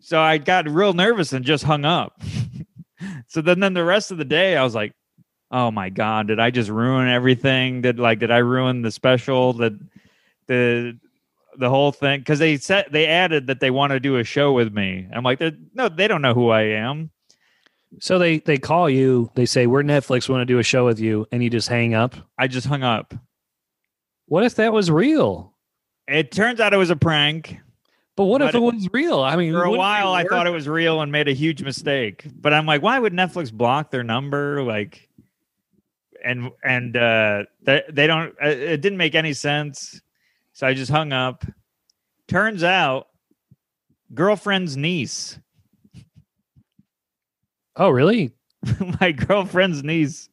[0.01, 2.21] So i got real nervous and just hung up.
[3.29, 4.95] So then then the rest of the day i was like
[5.51, 9.53] oh my god did i just ruin everything did like did i ruin the special
[9.53, 9.73] that
[10.49, 10.99] the
[11.59, 14.53] the whole thing because they said they added that they want to do a show
[14.53, 15.09] with me.
[15.11, 17.09] I'm like, "They're- no, they don't know who I am.
[17.99, 20.85] so they they call you, they say, We're Netflix, we want to do a show
[20.85, 22.15] with you, and you just hang up.
[22.37, 23.15] I just hung up.
[24.27, 25.55] What if that was real?
[26.07, 27.57] It turns out it was a prank.
[28.17, 29.21] But what if But it was real?
[29.21, 32.27] I mean, For a while, I thought it was real and made a huge mistake.
[32.35, 34.63] But I'm like, why would Netflix block their number?
[34.63, 35.06] Like,
[36.27, 38.35] and and uh, they they don't.
[38.43, 40.01] uh, It didn't make any sense.
[40.53, 41.45] So I just hung up.
[42.29, 43.07] Turns out,
[44.15, 45.39] girlfriend's niece,
[47.77, 48.33] Oh, really?
[49.01, 50.29] my girlfriend's niece,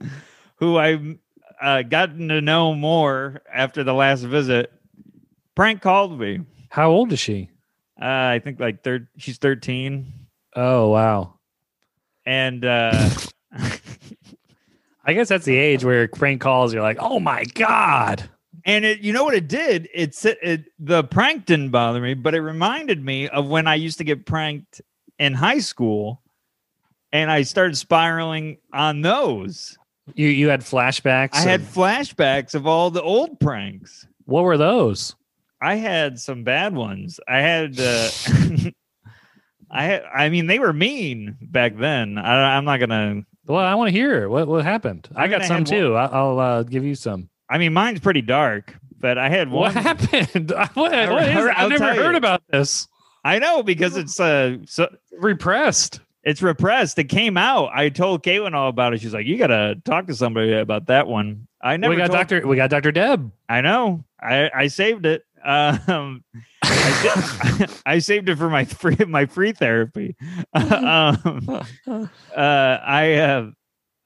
[0.55, 1.17] who I
[1.61, 4.71] uh, gotten to know more after the last visit,
[5.55, 6.39] prank called me.
[6.69, 7.49] How old is she?
[8.01, 9.07] Uh, I think like third.
[9.17, 10.11] She's thirteen.
[10.55, 11.35] Oh wow.
[12.25, 13.09] and uh,
[15.03, 18.29] I guess that's the age where prank calls, you're like, oh my God.
[18.65, 18.99] and it.
[18.99, 19.89] You know what it did?
[19.93, 23.97] It, it the prank didn't bother me, but it reminded me of when I used
[23.97, 24.81] to get pranked
[25.19, 26.21] in high school,
[27.11, 29.77] and I started spiraling on those.
[30.15, 31.35] You you had flashbacks.
[31.35, 34.07] I had flashbacks of all the old pranks.
[34.25, 35.15] what were those?
[35.61, 37.19] I had some bad ones.
[37.27, 37.79] I had.
[37.79, 38.09] Uh,
[39.71, 42.17] I had, I mean, they were mean back then.
[42.17, 43.23] I, I'm not gonna.
[43.45, 45.09] Well, I want to hear what what happened.
[45.15, 45.95] I, I got some one- too.
[45.95, 47.29] I, I'll uh, give you some.
[47.49, 50.51] I mean, mine's pretty dark, but I had What happened?
[50.73, 52.01] what, what is, I've never tell you.
[52.01, 52.87] heard about this.
[53.25, 55.99] I know because it's uh, so Repressed.
[56.23, 56.97] it's repressed.
[56.99, 57.69] It came out.
[57.73, 59.01] I told Caitlin all about it.
[59.01, 61.91] She's like, "You gotta talk to somebody about that one." I never.
[61.93, 62.45] we got Doctor.
[62.45, 63.31] We got Doctor Deb.
[63.47, 64.03] I know.
[64.21, 65.25] I I saved it.
[65.45, 66.23] Um,
[66.63, 70.15] I, I saved it for my free my free therapy.
[70.53, 73.51] um, uh, I uh,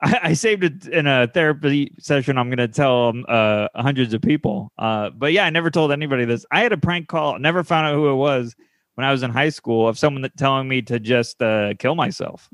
[0.02, 2.38] I, saved it in a therapy session.
[2.38, 4.72] I'm going to tell uh, hundreds of people.
[4.78, 6.46] Uh, but yeah, I never told anybody this.
[6.52, 7.40] I had a prank call.
[7.40, 8.56] Never found out who it was
[8.96, 11.96] when I was in high school of someone that telling me to just uh, kill
[11.96, 12.48] myself.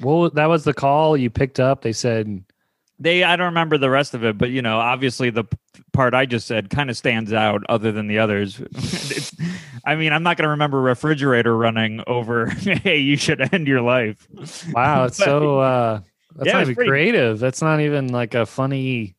[0.00, 1.82] Well, that was the call you picked up.
[1.82, 2.44] They said,
[3.04, 5.56] They I don't remember the rest of it, but you know, obviously the p-
[5.92, 8.60] part I just said kind of stands out other than the others.
[9.84, 12.46] I mean, I'm not going to remember refrigerator running over.
[12.50, 14.26] hey, you should end your life.
[14.72, 16.00] "Wow, it's But- so uh,
[16.34, 17.38] that's Yeah, not even pretty- creative.
[17.38, 19.14] That's not even like a funny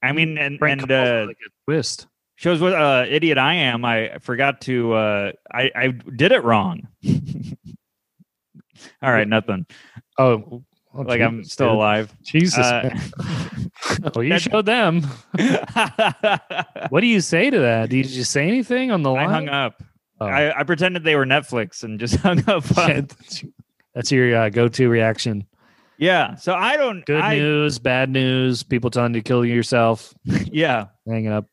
[0.00, 2.06] I mean, and and uh, like a twist."
[2.36, 3.84] shows what uh, idiot I am.
[3.84, 4.92] I forgot to.
[4.92, 6.86] Uh, I I did it wrong.
[9.02, 9.66] All right, nothing.
[10.18, 10.62] Oh,
[10.94, 11.76] oh, Like I'm still dude.
[11.76, 12.12] alive.
[12.22, 12.58] Jesus.
[12.58, 12.96] Uh,
[14.14, 15.02] well, you showed them.
[16.90, 17.90] What do you say to that?
[17.90, 19.28] Did you say anything on the line?
[19.28, 19.82] I hung up.
[20.20, 20.26] Oh.
[20.26, 22.64] I, I pretended they were Netflix and just hung up.
[23.94, 25.46] That's your uh, go-to reaction.
[25.98, 26.34] Yeah.
[26.36, 27.04] So I don't.
[27.06, 30.86] Good I, news, bad news, people telling you to kill yourself, Yeah.
[31.06, 31.46] hanging up.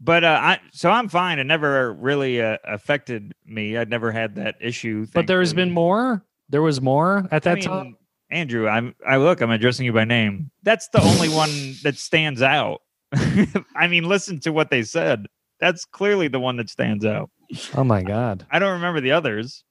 [0.00, 1.38] But uh, I so I'm fine.
[1.38, 3.76] It never really uh, affected me.
[3.78, 5.06] I'd never had that issue.
[5.14, 6.22] But there has been more.
[6.50, 7.96] There was more at that I mean, time.
[8.30, 10.50] Andrew, I'm I look, I'm addressing you by name.
[10.62, 12.80] That's the only one that stands out.
[13.76, 15.26] I mean, listen to what they said.
[15.60, 17.30] That's clearly the one that stands out.
[17.76, 18.46] Oh my god.
[18.50, 19.62] I don't remember the others,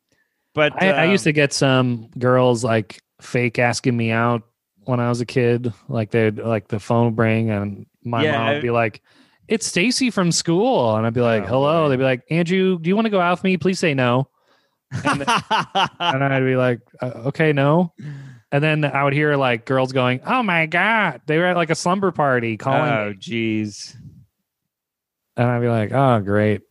[0.54, 4.43] but I, I used um, to get some girls like fake asking me out
[4.86, 5.74] when I was a kid.
[5.89, 9.01] Like they'd like the phone would ring and my Yeah, mom would be like,
[9.47, 11.89] "It's Stacy from school," and I'd be like, Oh, "Hello." boy.
[11.89, 13.58] They'd be like, "Andrew, do you want to go out with me?
[13.58, 14.30] Please say no."
[15.04, 15.22] And,
[15.99, 17.93] and I'd be like, uh, "Okay, no."
[18.54, 21.72] And then I would hear like girls going, "Oh my god!" They were at like
[21.72, 23.95] a slumber party calling, oh, jeez.
[25.36, 26.62] and I'd be like, "Oh, great."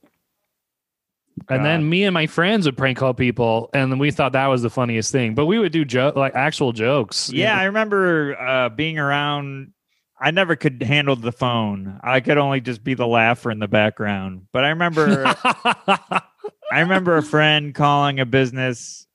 [1.48, 4.46] And then me and my friends would prank call people, and then we thought that
[4.46, 5.34] was the funniest thing.
[5.34, 7.32] But we would do joke like actual jokes.
[7.32, 7.58] Yeah?
[7.58, 9.72] I remember uh, being around.
[10.20, 11.98] I never could handle the phone.
[12.04, 14.46] I could only just be the laugher in the background.
[14.52, 16.22] But I remember, I
[16.70, 19.08] remember a friend calling a business,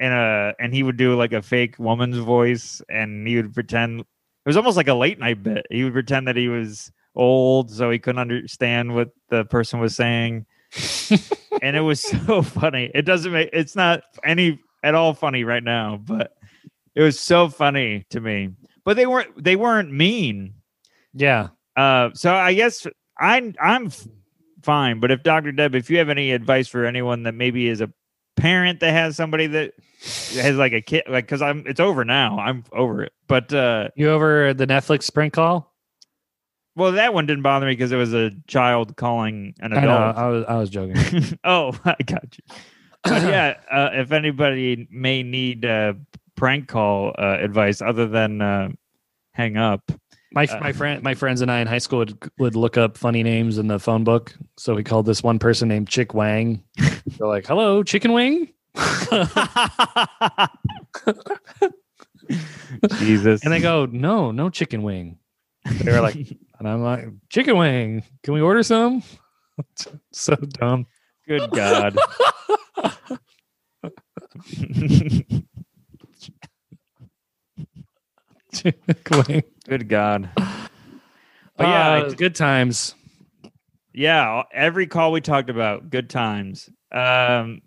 [0.00, 4.00] and a and he would do like a fake woman's voice, and he would pretend
[4.00, 4.06] it
[4.46, 5.66] was almost like a late night bit.
[5.70, 9.96] He would pretend that he was old, so he couldn't understand what the person was
[9.96, 10.46] saying,
[11.62, 12.90] and it was so funny.
[12.94, 16.34] It doesn't make it's not any at all funny right now, but
[16.94, 18.50] it was so funny to me.
[18.84, 20.54] But they weren't they weren't mean.
[21.14, 21.48] yeah.
[21.76, 22.86] Uh, so I guess
[23.20, 24.08] I I'm f-
[24.62, 24.98] fine.
[24.98, 25.52] But if Dr.
[25.52, 27.92] Deb, if you have any advice for anyone that maybe is a
[28.38, 29.74] parent that has somebody that
[30.34, 32.38] has like a kid, like because I'm it's over now.
[32.38, 33.12] I'm over it.
[33.26, 35.74] But uh, You over the Netflix prank call?
[36.76, 39.88] well, that one didn't bother me because it was a child calling an I know.
[40.10, 40.16] adult.
[40.16, 41.38] I was I was joking.
[41.44, 42.54] oh, I got you.
[43.04, 45.94] But yeah, uh, if anybody may need uh,
[46.36, 48.68] prank call uh, advice other than uh,
[49.32, 49.90] hang up,
[50.32, 52.98] My Uh, my friend my friends and I in high school would would look up
[52.98, 54.34] funny names in the phone book.
[54.56, 56.62] So we called this one person named Chick Wang.
[57.18, 58.48] They're like, "Hello, chicken wing."
[62.98, 63.42] Jesus.
[63.42, 65.18] And they go, "No, no chicken wing."
[65.64, 66.14] They were like,
[66.58, 68.02] and I'm like, "Chicken wing.
[68.22, 69.02] Can we order some?"
[70.12, 70.86] so dumb.
[71.26, 71.96] Good God.
[78.52, 79.42] Chicken wing.
[79.68, 80.30] Good God.
[81.56, 82.94] But yeah, I- good times.
[83.92, 86.70] Yeah, every call we talked about, good times.
[86.92, 87.62] Um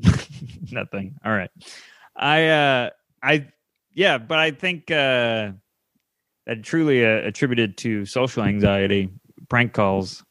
[0.70, 1.16] nothing.
[1.24, 1.50] All right.
[2.14, 2.90] I uh
[3.20, 3.48] I
[3.92, 5.50] yeah, but I think uh
[6.46, 9.10] that truly uh, attributed to social anxiety,
[9.48, 10.24] prank calls.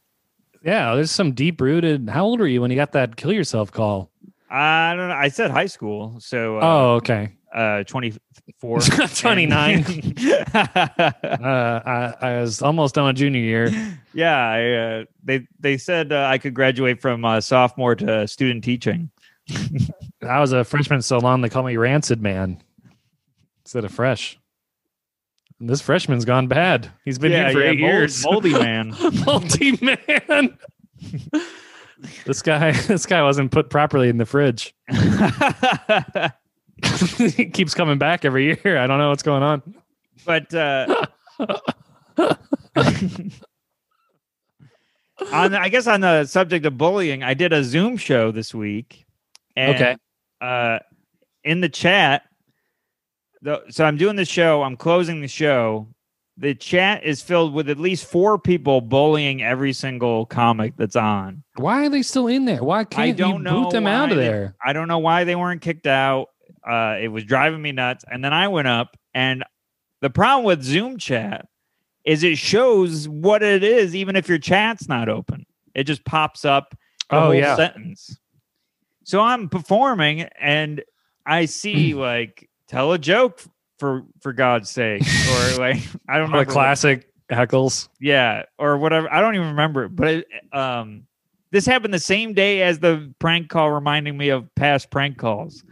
[0.64, 2.10] Yeah, there's some deep rooted.
[2.10, 4.10] How old were you when you got that kill yourself call?
[4.50, 5.16] I don't know.
[5.16, 7.34] I said high school, so uh, oh, okay.
[7.54, 8.80] Uh 24
[9.16, 10.16] 29.
[10.54, 13.98] Uh, I, I was almost on a junior year.
[14.14, 18.64] yeah, I, uh, they they said uh, I could graduate from uh, sophomore to student
[18.64, 19.10] teaching.
[20.28, 22.62] I was a freshman so long they call me Rancid Man
[23.64, 24.38] instead of Fresh.
[25.60, 26.90] And this freshman's gone bad.
[27.04, 28.24] He's been here for eight mold- years.
[28.24, 28.96] Moldy man.
[29.26, 30.58] moldy man.
[32.26, 34.74] this guy, this guy wasn't put properly in the fridge.
[37.18, 38.78] He keeps coming back every year.
[38.78, 39.62] I don't know what's going on.
[40.26, 41.06] but uh,
[45.32, 49.06] on I guess on the subject of bullying, I did a Zoom show this week.
[49.56, 49.96] And, Okay.
[50.42, 50.80] Uh,
[51.44, 52.24] in the chat,
[53.42, 54.64] the, so I'm doing the show.
[54.64, 55.88] I'm closing the show.
[56.38, 61.44] The chat is filled with at least four people bullying every single comic that's on.
[61.58, 62.64] Why are they still in there?
[62.64, 64.56] Why can't don't you know boot them out why of they- there?
[64.66, 66.28] I don't know why they weren't kicked out.
[66.68, 68.06] Uh, it was driving me nuts.
[68.12, 69.44] And then I went up, and
[70.02, 71.46] the problem with Zoom chat
[72.06, 75.46] is it shows what it is, even if your chat's not open.
[75.76, 76.76] It just pops up
[77.10, 77.56] the Oh, whole yeah.
[77.56, 78.18] sentence.
[79.04, 80.84] So I'm performing, and
[81.26, 83.42] I see like tell a joke
[83.80, 87.90] for for God's sake, or like I don't know classic heckles.
[88.00, 89.12] yeah, or whatever.
[89.12, 91.04] I don't even remember but it, um,
[91.52, 95.64] this happened the same day as the prank call, reminding me of past prank calls.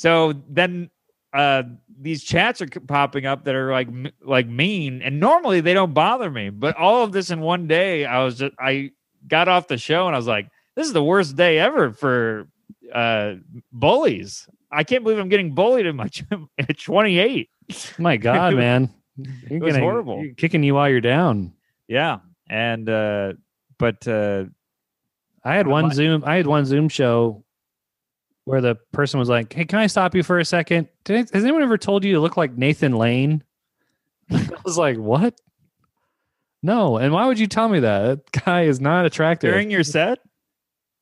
[0.00, 0.88] So then,
[1.34, 1.64] uh,
[2.00, 3.88] these chats are popping up that are like
[4.22, 8.06] like mean, and normally they don't bother me, but all of this in one day,
[8.06, 8.92] I was just I
[9.28, 12.48] got off the show and I was like, this is the worst day ever for
[12.94, 13.34] uh
[13.72, 14.48] bullies.
[14.72, 16.08] I can't believe I'm getting bullied in my
[16.58, 17.50] at 28.
[17.98, 18.88] My God, man.
[19.18, 20.24] You're it was gonna- horrible.
[20.38, 21.52] kicking you while you're down.
[21.88, 23.34] Yeah, and uh,
[23.76, 24.44] but uh,
[25.44, 26.24] I had one Zoom.
[26.24, 27.44] I had one Zoom show
[28.44, 30.88] where the person was like, "Hey, can I stop you for a second?
[31.04, 33.44] Did, has anyone ever told you you look like Nathan Lane?"
[34.30, 35.40] I was like, "What?"
[36.62, 38.02] No, and why would you tell me that?
[38.32, 39.50] That guy is not attractive.
[39.50, 40.18] During your set?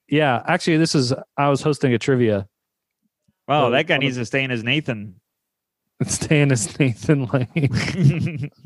[0.08, 2.48] yeah, actually, this is I was hosting a trivia.
[3.46, 3.98] Wow, Oh, that guy oh.
[3.98, 5.20] needs to stay in as Nathan.
[6.06, 8.50] Stay in is Nathan Lane.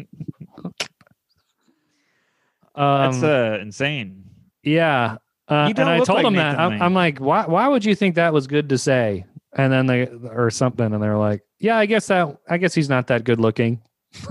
[2.74, 4.24] Um, That's uh, insane.
[4.62, 5.18] yeah,
[5.52, 6.82] uh, and I told like him that Nathan I'm.
[6.82, 7.44] I'm like, why?
[7.46, 9.26] Why would you think that was good to say?
[9.54, 12.88] And then they or something, and they're like, yeah, I guess that I guess he's
[12.88, 13.82] not that good looking.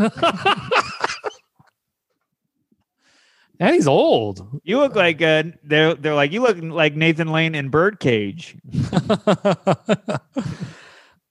[3.60, 4.62] and he's old.
[4.64, 8.58] You look like uh, they're they're like you look like Nathan Lane in Birdcage.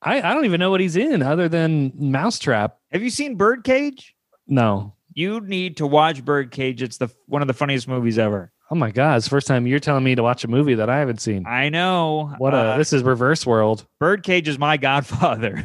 [0.02, 2.78] I, I don't even know what he's in other than Mousetrap.
[2.92, 4.14] Have you seen Birdcage?
[4.46, 4.94] No.
[5.12, 6.80] You need to watch Birdcage.
[6.80, 8.52] It's the one of the funniest movies ever.
[8.72, 9.16] Oh my god!
[9.16, 11.44] It's the first time you're telling me to watch a movie that I haven't seen.
[11.46, 12.32] I know.
[12.38, 13.84] What a Uh, this is reverse world.
[13.98, 15.64] Birdcage is my godfather.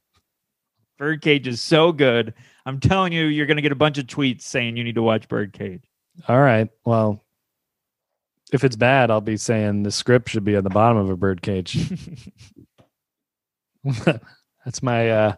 [0.98, 2.34] Birdcage is so good.
[2.66, 5.02] I'm telling you, you're going to get a bunch of tweets saying you need to
[5.02, 5.82] watch Birdcage.
[6.28, 6.68] All right.
[6.84, 7.24] Well,
[8.52, 11.16] if it's bad, I'll be saying the script should be at the bottom of a
[11.16, 11.78] birdcage.
[14.64, 15.36] That's my uh,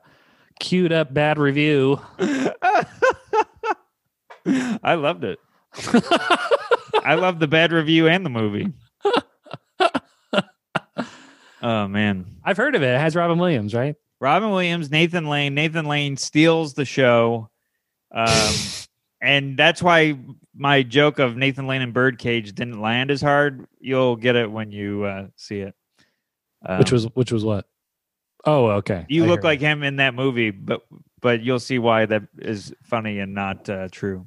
[0.59, 2.01] queued up bad review.
[4.49, 5.39] I loved it.
[7.05, 8.73] I love the bad review and the movie.
[11.63, 12.37] oh man.
[12.45, 12.95] I've heard of it.
[12.95, 13.97] It has Robin Williams, right?
[14.21, 15.55] Robin Williams, Nathan Lane.
[15.55, 17.51] Nathan Lane steals the show.
[18.15, 18.55] Um,
[19.21, 20.17] and that's why
[20.55, 23.67] my joke of Nathan Lane and Birdcage didn't land as hard.
[23.81, 25.75] You'll get it when you uh, see it.
[26.65, 27.67] Um, which was which was what?
[28.45, 29.07] Oh, okay.
[29.09, 30.83] you I look like him in that movie, but
[31.21, 34.27] but you'll see why that is funny and not uh, true.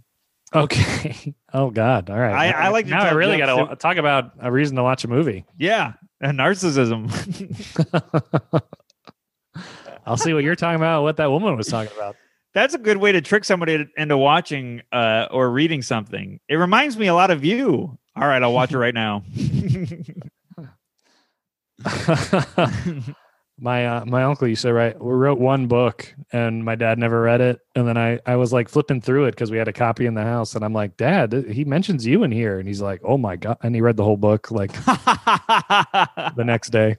[0.53, 1.33] Okay.
[1.55, 2.09] Oh God.
[2.09, 2.33] All right.
[2.53, 3.03] I- I like to now.
[3.05, 5.45] I really got to talk about a reason to watch a movie.
[5.57, 7.07] Yeah, and narcissism.
[10.05, 11.03] I'll see what you're talking about.
[11.03, 12.17] What that woman was talking about.
[12.53, 16.41] That's a good way to trick somebody into watching uh, or reading something.
[16.49, 17.97] It reminds me a lot of you.
[18.17, 19.23] All right, I'll watch it right now.
[23.57, 27.21] My uh, my uncle used to write we wrote one book and my dad never
[27.21, 27.59] read it.
[27.75, 30.13] And then i i was like flipping through it because we had a copy in
[30.13, 32.59] the house and i'm like dad he mentions you in here.
[32.59, 36.69] And he's like oh my god and he read the whole book like the next
[36.69, 36.97] day.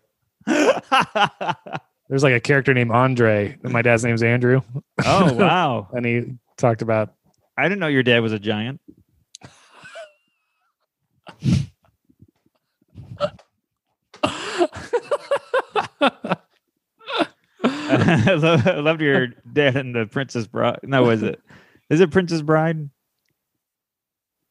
[2.08, 3.58] There's like a character named andre.
[3.62, 4.62] And my dad's name's andrew.
[5.04, 5.88] Oh wow!
[5.92, 7.12] and he talked about
[7.58, 8.80] I didn't know your dad was a giant.
[17.88, 20.80] I love- I loved your dad and the Princess Bride.
[20.82, 21.40] No, is it?
[21.90, 22.90] Is it Princess Bride?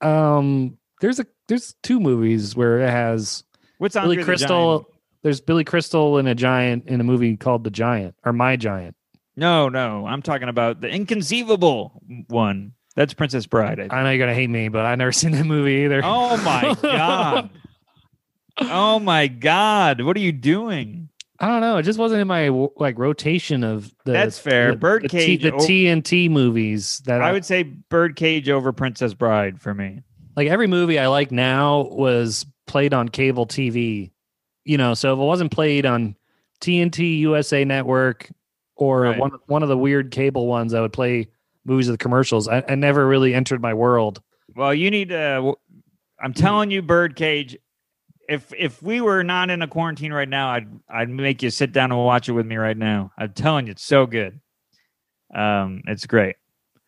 [0.02, 3.44] um there's a there's two movies where it has
[3.78, 4.88] What's billy Andre the crystal Giant?
[5.24, 8.96] there's billy crystal and a giant in a movie called the giant or my giant
[9.38, 12.74] No, no, I'm talking about the inconceivable one.
[12.96, 13.80] That's Princess Bride.
[13.80, 13.88] I.
[13.96, 16.02] I know you're gonna hate me, but I've never seen that movie either.
[16.04, 17.50] Oh my god!
[18.60, 20.02] Oh my god!
[20.02, 21.05] What are you doing?
[21.40, 21.78] I don't know.
[21.78, 24.14] It just wasn't in my like rotation of the.
[24.14, 24.72] That's fair.
[24.72, 29.14] The, Birdcage the, T, the TNT movies that I I would say Birdcage over Princess
[29.14, 30.02] Bride for me.
[30.36, 30.48] like.
[30.48, 34.12] Every movie I like now was played on cable TV.
[34.64, 36.16] You know, so if it wasn't played on
[36.62, 38.30] TNT USA Network
[38.76, 39.20] or Right.
[39.20, 41.28] one one of the weird cable ones, I would play
[41.66, 42.48] movies of the commercials.
[42.48, 44.22] I, I never really entered my world.
[44.56, 45.56] Well, you need to.
[46.22, 47.58] I'm telling you, Birdcage.
[48.28, 51.72] If if we were not in a quarantine right now, I'd I'd make you sit
[51.72, 53.12] down and watch it with me right now.
[53.18, 54.40] I'm telling you, it's so good.
[55.34, 56.36] Um, it's great.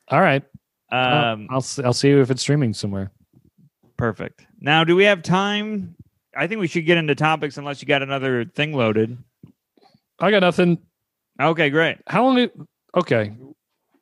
[0.10, 0.44] All right,
[0.92, 3.12] Um, I'll I'll see you if it's streaming somewhere.
[3.98, 4.46] perfect.
[4.60, 5.96] Now, do we have time?
[6.36, 9.18] I think we should get into topics unless you got another thing loaded.
[10.20, 10.78] I got nothing.
[11.42, 11.98] Okay, great.
[12.08, 12.50] How long?
[12.96, 13.34] Okay.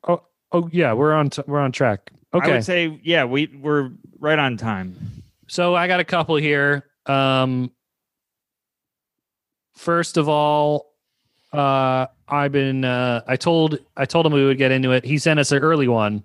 [0.08, 0.22] Oh,
[0.52, 1.30] oh yeah, we're on.
[1.32, 2.12] T- we're on track.
[2.34, 2.52] Okay.
[2.52, 4.96] I would say, yeah, we we're right on time.
[5.48, 6.86] So I got a couple here.
[7.08, 7.72] Um,
[9.76, 10.94] first of all,
[11.54, 12.84] uh, I've been.
[12.86, 13.78] Uh, I told.
[13.96, 15.06] I told him we would get into it.
[15.06, 16.24] He sent us an early one.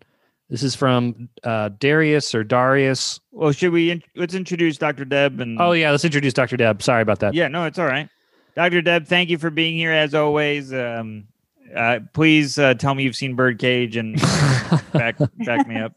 [0.49, 3.20] This is from uh, Darius or Darius.
[3.31, 5.05] Well, should we in- let's introduce Dr.
[5.05, 6.57] Deb and Oh yeah, let's introduce Dr.
[6.57, 6.83] Deb.
[6.83, 7.35] Sorry about that.
[7.35, 8.09] Yeah, no, it's all right.
[8.57, 8.83] Dr.
[8.83, 10.72] Deb, thank you for being here as always.
[10.72, 11.28] Um,
[11.75, 14.17] uh, please uh, tell me you've seen Birdcage and
[14.93, 15.93] back back me up.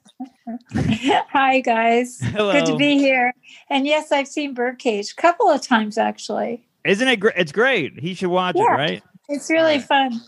[1.32, 2.20] Hi, guys.
[2.22, 2.52] Hello.
[2.52, 3.34] Good to be here.
[3.70, 6.68] And yes, I've seen Birdcage a couple of times actually.
[6.86, 7.34] Isn't it great?
[7.38, 8.00] It's great.
[8.00, 9.02] He should watch it, right?
[9.30, 9.84] It's really Right.
[9.84, 10.22] fun.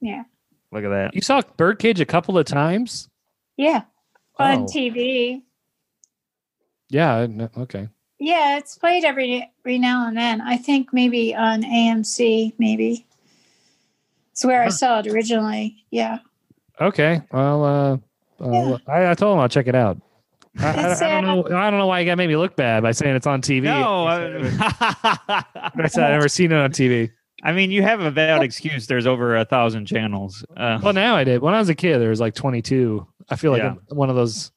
[0.00, 0.24] Yeah.
[0.70, 1.14] Look at that.
[1.14, 3.08] You saw Birdcage a couple of times.
[3.56, 3.82] Yeah.
[4.38, 4.66] On Oh.
[4.66, 5.42] TV.
[6.90, 7.26] Yeah.
[7.56, 7.88] Okay.
[8.20, 10.40] Yeah, it's played every every now and then.
[10.40, 13.06] I think maybe on AMC, maybe.
[14.34, 15.76] It's where I saw it originally.
[15.92, 16.18] Yeah.
[16.80, 17.22] Okay.
[17.30, 17.96] Well, uh,
[18.44, 20.00] uh, I, I told him I'll check it out.
[20.58, 21.56] I, I, I don't know.
[21.56, 23.62] I don't know why you got made me look bad by saying it's on TV.
[23.62, 25.44] No, I,
[25.84, 27.12] I, said I've never seen it on TV.
[27.44, 28.88] I mean, you have a valid excuse.
[28.88, 30.44] There's over a thousand channels.
[30.56, 31.40] Uh, Well, now I did.
[31.40, 33.06] When I was a kid, there was like 22.
[33.28, 33.74] I feel like Yeah.
[33.90, 34.50] I'm one of those,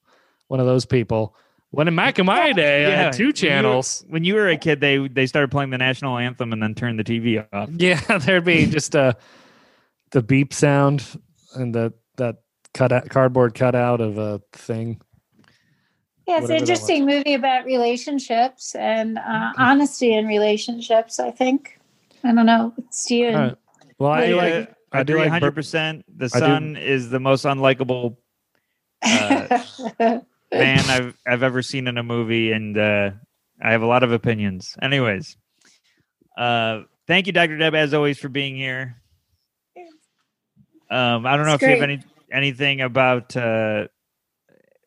[0.47, 1.35] one of those people.
[1.69, 4.03] When in back in my day, I had two you- channels.
[4.09, 6.97] when you were a kid, they they started playing the national anthem and then turned
[6.97, 7.69] the TV off.
[7.75, 9.13] Yeah, there'd be just uh
[10.11, 11.03] the beep sound
[11.55, 12.37] and the that
[12.73, 15.01] cut out, cardboard cutout of a thing.
[16.27, 21.79] Yeah, it's an interesting movie about relationships and uh, honesty in relationships, I think.
[22.23, 22.73] I don't know.
[22.77, 23.29] It's you.
[23.29, 23.55] Right.
[23.97, 26.05] Well, I I, like uh, I do like hundred Bur- percent.
[26.13, 28.17] The I do- son is the most unlikable
[29.03, 29.61] uh,
[29.99, 33.11] man I've I've ever seen in a movie, and uh,
[33.61, 34.75] I have a lot of opinions.
[34.81, 35.37] Anyways,
[36.37, 39.01] uh, thank you, Doctor Deb, as always, for being here.
[40.89, 43.87] Um, I don't know It's if you have any anything about uh,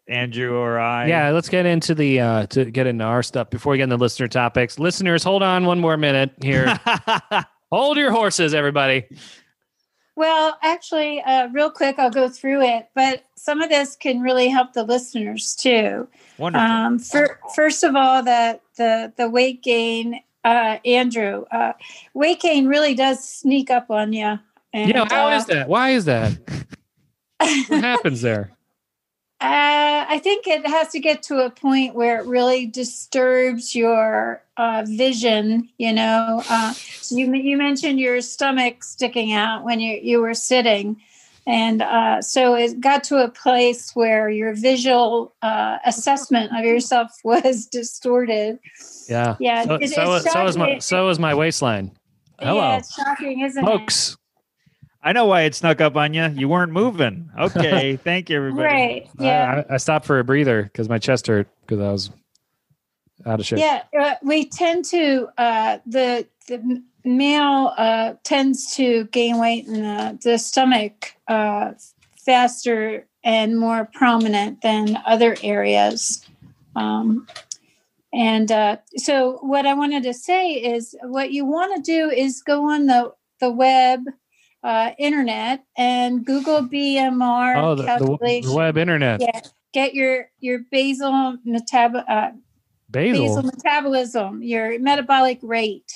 [0.08, 1.06] Andrew or I.
[1.06, 3.96] Yeah, let's get into the uh to get into our stuff before we get into
[3.96, 4.78] listener topics.
[4.78, 6.78] Listeners, hold on one more minute here.
[7.72, 9.04] hold your horses, everybody.
[10.16, 14.48] well, actually, uh, real quick, I'll go through it, but some of this can really
[14.48, 16.08] help the listeners too.
[16.38, 16.68] Wonderful.
[16.68, 21.74] Um, fir- first of all, the the the weight gain, uh, Andrew, uh,
[22.14, 24.40] weight gain really does sneak up on you.
[24.72, 25.68] And, yeah, how uh, is that?
[25.68, 26.38] Why is that?
[27.38, 28.52] What happens there?
[29.42, 34.42] Uh, I think it has to get to a point where it really disturbs your
[34.58, 35.70] uh, vision.
[35.78, 40.34] You know, uh, so you you mentioned your stomach sticking out when you you were
[40.34, 41.00] sitting,
[41.46, 47.10] and uh, so it got to a place where your visual uh, assessment of yourself
[47.24, 48.58] was distorted.
[49.08, 49.36] Yeah.
[49.40, 51.92] Yeah, So, it- so, so is my so is my waistline.
[52.38, 52.56] Hello.
[52.56, 54.16] Yeah, it's shocking, isn't it?
[55.00, 55.08] Folks.
[55.08, 56.28] I know why it snuck up on you.
[56.28, 57.30] You weren't moving.
[57.38, 58.64] Okay, thank you, everybody.
[58.64, 59.10] Right.
[59.18, 59.64] Yeah.
[59.68, 62.10] I, I stopped for a breather because my chest hurt because I was
[63.26, 63.60] out of shape.
[63.60, 69.82] Yeah, uh, we tend to uh, the the male uh, tends to gain weight in
[69.82, 71.72] the, the stomach uh,
[72.24, 76.26] faster and more prominent than other areas.
[76.76, 77.26] Um,
[78.12, 82.42] and uh, so, what I wanted to say is, what you want to do is
[82.42, 84.00] go on the the web,
[84.62, 88.50] uh, internet, and Google BMR Oh, the, the, calculation.
[88.50, 89.20] the web internet.
[89.20, 89.40] Yeah,
[89.72, 92.30] get your your basal metab uh,
[92.88, 93.26] Basil.
[93.26, 95.92] basal metabolism, your metabolic rate.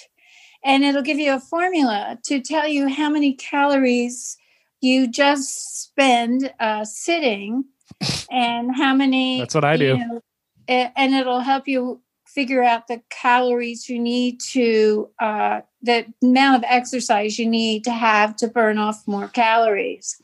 [0.65, 4.39] And it'll give you a formula to tell you how many calories
[4.81, 7.65] you just spend uh, sitting
[8.31, 9.41] and how many.
[9.41, 9.99] That's what I do.
[9.99, 10.21] know,
[10.69, 16.65] and it'll help you figure out the calories you need to, uh, the amount of
[16.67, 20.21] exercise you need to have to burn off more calories.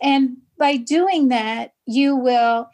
[0.00, 2.68] And by doing that, you will,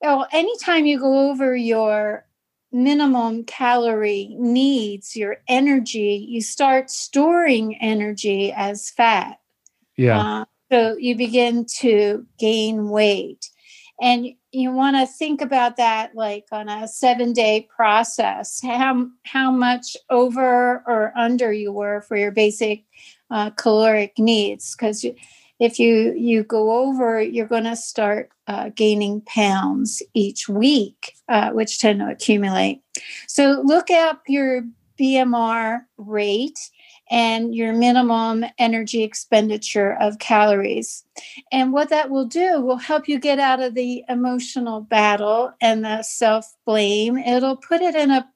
[0.00, 2.26] well, anytime you go over your
[2.72, 9.38] minimum calorie needs, your energy, you start storing energy as fat.
[9.96, 10.18] Yeah.
[10.18, 13.50] Uh, so you begin to gain weight.
[14.02, 19.52] And you want to think about that like on a seven day process, how, how
[19.52, 22.82] much over or under you were for your basic
[23.30, 24.74] uh, caloric needs.
[24.74, 25.06] Because
[25.60, 31.50] if you, you go over, you're going to start uh, gaining pounds each week, uh,
[31.50, 32.82] which tend to accumulate.
[33.28, 34.64] So look up your
[35.00, 36.58] BMR rate
[37.12, 41.04] and your minimum energy expenditure of calories.
[41.52, 45.84] And what that will do will help you get out of the emotional battle and
[45.84, 47.18] the self blame.
[47.18, 48.28] It'll put it in a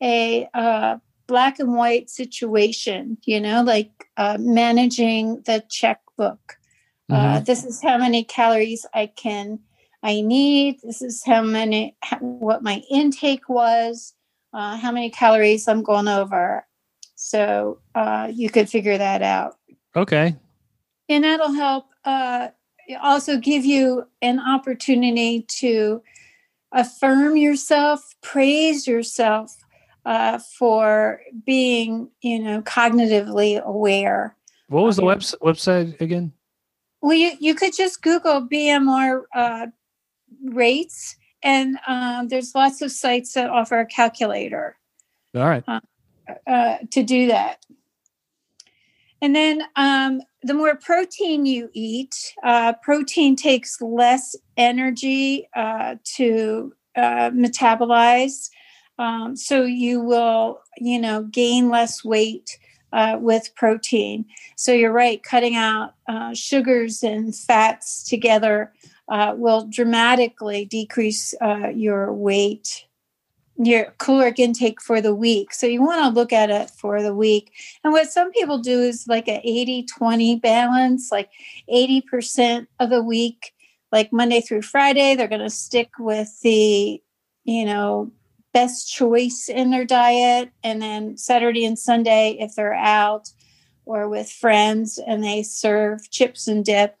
[0.00, 6.56] a uh, black and white situation, you know, like uh, managing the checkbook.
[7.10, 9.58] Uh, this is how many calories I can
[10.02, 10.80] I need.
[10.82, 14.14] This is how many how, what my intake was.
[14.52, 16.64] Uh, how many calories I'm going over.
[17.24, 19.56] So uh, you could figure that out.
[19.96, 20.36] Okay.
[21.08, 22.48] And that'll help uh,
[23.00, 26.02] also give you an opportunity to
[26.72, 29.56] affirm yourself, praise yourself
[30.04, 34.36] uh, for being, you know, cognitively aware.
[34.68, 36.30] What was the webs- website again?
[37.00, 39.66] Well, you, you could just Google BMR uh,
[40.44, 44.76] rates, and um, there's lots of sites that offer a calculator.
[45.34, 45.64] All right.
[45.66, 45.80] uh,
[46.46, 47.64] to do that.
[49.24, 56.74] And then um, the more protein you eat, uh, protein takes less energy uh, to
[56.94, 58.50] uh, metabolize.
[58.98, 62.58] Um, so you will, you know, gain less weight
[62.92, 64.26] uh, with protein.
[64.56, 68.74] So you're right, cutting out uh, sugars and fats together
[69.08, 72.84] uh, will dramatically decrease uh, your weight,
[73.56, 75.54] your caloric intake for the week.
[75.54, 77.52] So you want to look at it for the week.
[77.82, 81.30] And what some people do is like an 80 20 balance, like
[81.72, 83.52] 80% of the week,
[83.92, 87.00] like Monday through Friday, they're going to stick with the,
[87.44, 88.10] you know,
[88.52, 90.50] best choice in their diet.
[90.62, 93.28] And then Saturday and Sunday, if they're out
[93.84, 96.96] or with friends and they serve chips and dip,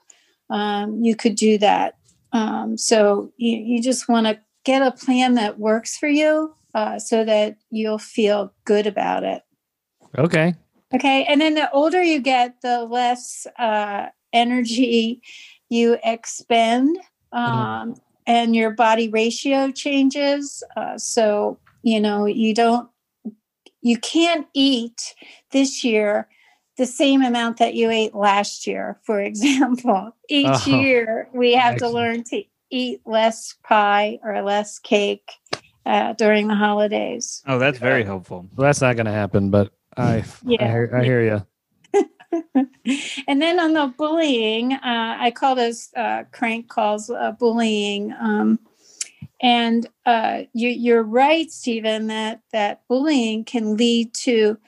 [0.50, 1.96] um, you could do that.
[2.32, 6.98] Um, so you, you just want to get a plan that works for you uh,
[6.98, 9.42] so that you'll feel good about it.
[10.18, 10.54] Okay.
[10.94, 11.24] Okay.
[11.24, 15.22] And then the older you get, the less uh, energy
[15.68, 16.98] you expend.
[17.32, 17.96] Um,
[18.26, 20.62] and your body ratio changes.
[20.76, 22.88] Uh, so, you know, you don't,
[23.82, 25.14] you can't eat
[25.50, 26.28] this year
[26.76, 30.16] the same amount that you ate last year, for example.
[30.28, 31.92] Each Oh, year, we have excellent.
[31.92, 32.44] to learn to
[32.74, 35.30] eat less pie or less cake
[35.86, 37.42] uh, during the holidays.
[37.46, 38.46] Oh, that's very helpful.
[38.56, 40.72] Well, that's not going to happen, but I, I, Yeah.
[40.72, 41.46] hear, I hear you.
[43.28, 48.12] and then on the bullying, uh, I call those uh, crank calls uh, bullying.
[48.18, 48.58] Um,
[49.40, 54.58] and uh, you, you're right, Stephen, that that bullying can lead to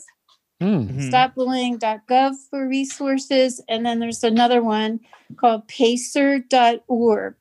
[0.59, 0.87] Hmm.
[0.87, 1.11] Mhm.
[1.11, 3.61] stopbullying.gov for resources.
[3.69, 5.01] And then there's another one
[5.35, 7.35] called pacer.org,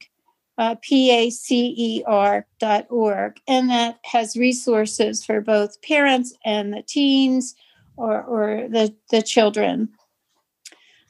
[0.58, 3.40] uh, P A C E R.org.
[3.48, 7.54] And that has resources for both parents and the teens
[7.96, 9.88] or, or the, the children.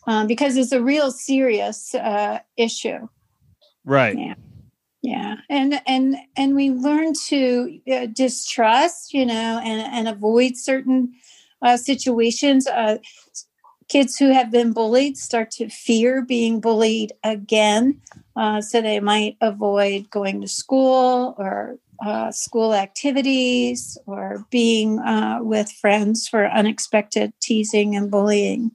[0.07, 3.09] Um, because it's a real serious uh, issue.
[3.85, 4.17] Right.
[4.17, 4.35] Yeah.
[5.03, 11.13] Yeah, and and and we learn to uh, distrust, you know, and and avoid certain
[11.63, 12.67] uh, situations.
[12.67, 12.99] Uh,
[13.89, 18.01] kids who have been bullied start to fear being bullied again,
[18.35, 25.39] uh, so they might avoid going to school or uh, school activities or being uh,
[25.41, 28.73] with friends for unexpected teasing and bullying.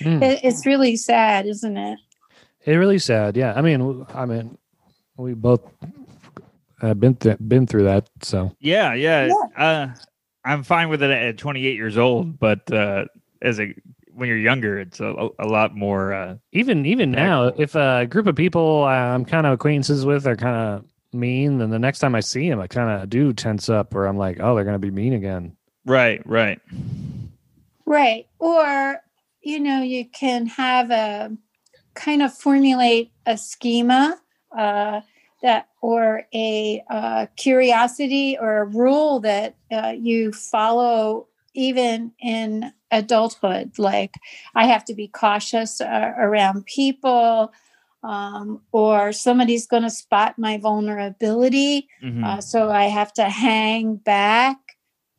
[0.00, 0.22] Hmm.
[0.22, 1.98] It, it's really sad, isn't it?
[2.64, 3.36] It really sad.
[3.36, 3.54] Yeah.
[3.54, 4.58] I mean, I mean,
[5.16, 5.62] we both
[6.80, 8.08] have been th- been through that.
[8.22, 9.30] So Yeah, yeah.
[9.56, 9.88] Uh,
[10.44, 13.04] I'm fine with it at 28 years old, but uh,
[13.42, 13.74] as a
[14.12, 16.12] when you're younger, it's a, a lot more.
[16.12, 20.36] Uh, even even now, if a group of people I'm kind of acquaintances with are
[20.36, 23.68] kind of mean, then the next time I see them, I kind of do tense
[23.68, 25.56] up, or I'm like, oh, they're gonna be mean again.
[25.84, 26.60] right, right.
[27.86, 28.26] Right.
[28.38, 29.02] Or,
[29.42, 31.36] you know, you can have a
[31.94, 34.20] kind of formulate a schema
[34.56, 35.00] uh,
[35.42, 43.78] that, or a uh, curiosity or a rule that uh, you follow even in adulthood.
[43.78, 44.14] Like,
[44.54, 47.52] I have to be cautious uh, around people.
[48.02, 51.86] Um, or somebody's going to spot my vulnerability.
[52.02, 52.24] Mhm.
[52.24, 54.56] Uh, so I have to hang back.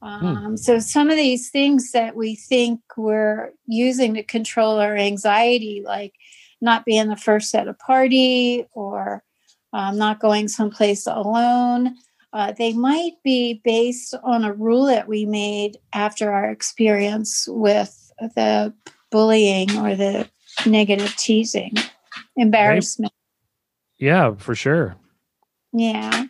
[0.02, 5.84] Um, So some of these things that we think we're using to control our anxiety,
[5.86, 6.14] like
[6.60, 9.24] not being the first at a party or
[9.74, 11.95] um, not going someplace alone,
[12.34, 18.12] uh, they might be based on a rule that we made after our experience with
[18.36, 18.74] the
[19.12, 20.30] bullying or the
[20.66, 21.74] negative teasing,
[22.38, 23.14] embarrassment.
[23.97, 24.95] Yeah, for sure.
[25.74, 26.26] Yeah.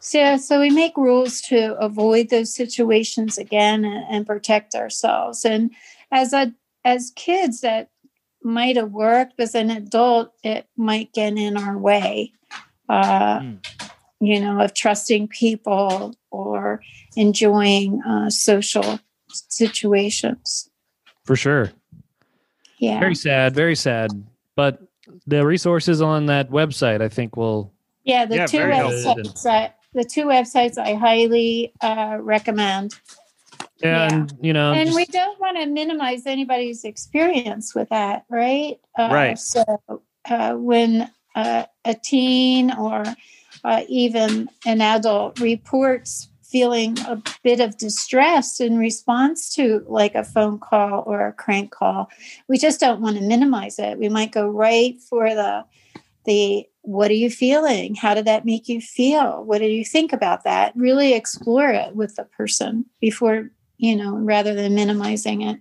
[0.00, 5.44] So, so we make rules to avoid those situations again and, and protect ourselves.
[5.44, 5.70] And
[6.10, 6.52] as a
[6.84, 7.90] as kids, that
[8.42, 9.34] might have worked.
[9.36, 12.32] But as an adult, it might get in our way.
[12.88, 13.66] Uh, Mm.
[14.20, 16.80] You know, of trusting people or
[17.16, 20.70] enjoying uh, social situations.
[21.24, 21.72] For sure.
[22.78, 23.00] Yeah.
[23.00, 23.52] Very sad.
[23.54, 24.10] Very sad.
[24.54, 24.80] But
[25.26, 27.71] the resources on that website, I think, will.
[28.04, 29.46] Yeah, the Yeah, two websites.
[29.46, 32.94] I, the two websites I highly uh, recommend.
[33.82, 38.78] And you know, and just- we don't want to minimize anybody's experience with that, right?
[38.98, 39.38] Uh, Right.
[39.38, 39.64] So
[40.24, 43.04] uh, when uh, a teen or
[43.64, 50.22] uh, even an adult reports feeling a bit of distress in response to like a
[50.22, 52.08] phone call or a crank call,
[52.48, 53.98] we just don't want to minimize it.
[53.98, 55.64] We might go right for the
[56.24, 57.94] the what are you feeling?
[57.94, 59.44] How did that make you feel?
[59.44, 60.72] What do you think about that?
[60.74, 65.60] Really explore it with the person before, you know, rather than minimizing it.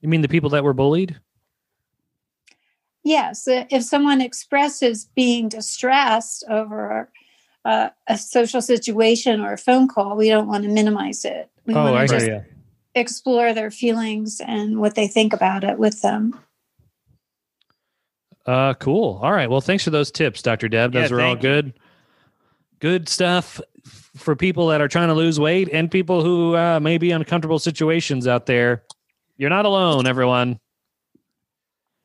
[0.00, 1.20] You mean the people that were bullied?
[3.04, 3.44] Yes.
[3.46, 7.10] If someone expresses being distressed over
[7.64, 11.50] uh, a social situation or a phone call, we don't want to minimize it.
[11.66, 12.14] We oh, want I to see.
[12.16, 12.42] just Yeah.
[12.94, 16.38] explore their feelings and what they think about it with them.
[18.48, 19.20] Uh, cool.
[19.22, 19.50] All right.
[19.50, 20.70] Well, thanks for those tips, Dr.
[20.70, 20.94] Deb.
[20.94, 21.74] Those Yeah, are all good.
[22.78, 23.60] Good stuff
[24.16, 27.16] for people that are trying to lose weight and people who uh, may be in
[27.16, 28.84] uncomfortable situations out there.
[29.36, 30.58] You're not alone, everyone.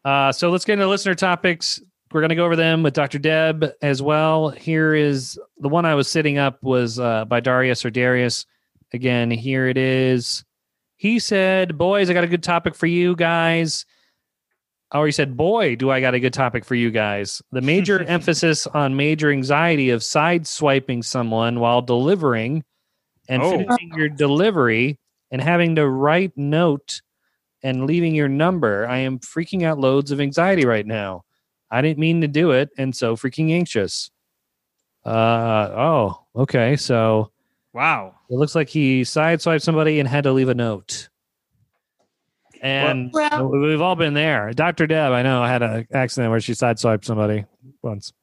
[0.04, 1.82] Uh, so let's get into listener topics.
[2.12, 3.20] We're going to go over them with Dr.
[3.20, 4.50] Deb as well.
[4.50, 8.46] Here is the one I was sitting up was uh, by Darius or Darius.
[8.92, 10.44] Again, here it is.
[10.98, 13.86] He said, "Boys, I got a good topic for you guys."
[14.94, 18.04] Or he said, "Boy, do I got a good topic for you guys." The major
[18.08, 22.64] emphasis on major anxiety of side swiping someone while delivering
[23.28, 23.52] and Oh.
[23.58, 25.00] finishing your delivery
[25.32, 27.02] and having to write note
[27.64, 28.86] and leaving your number.
[28.88, 31.24] I am freaking out loads of anxiety right now.
[31.72, 34.12] I didn't mean to do it and so freaking anxious.
[35.06, 36.76] Uh oh, okay.
[36.76, 37.32] So
[37.74, 38.14] Wow.
[38.30, 41.10] it looks like he sideswiped somebody and had to leave a note.
[42.64, 44.52] And Well- we've all been there.
[44.54, 44.88] Dr.
[44.88, 47.44] Deb, I know, I had an accident where she sideswiped somebody
[47.82, 48.14] once.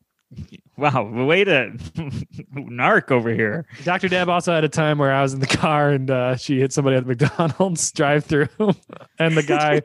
[0.79, 1.11] Wow.
[1.27, 1.73] Way to
[2.55, 3.67] narc over here.
[3.85, 4.09] Dr.
[4.09, 6.73] Deb also had a time where I was in the car and uh, she hit
[6.73, 8.49] somebody at the McDonald's drive-through,
[9.19, 9.83] and the guy,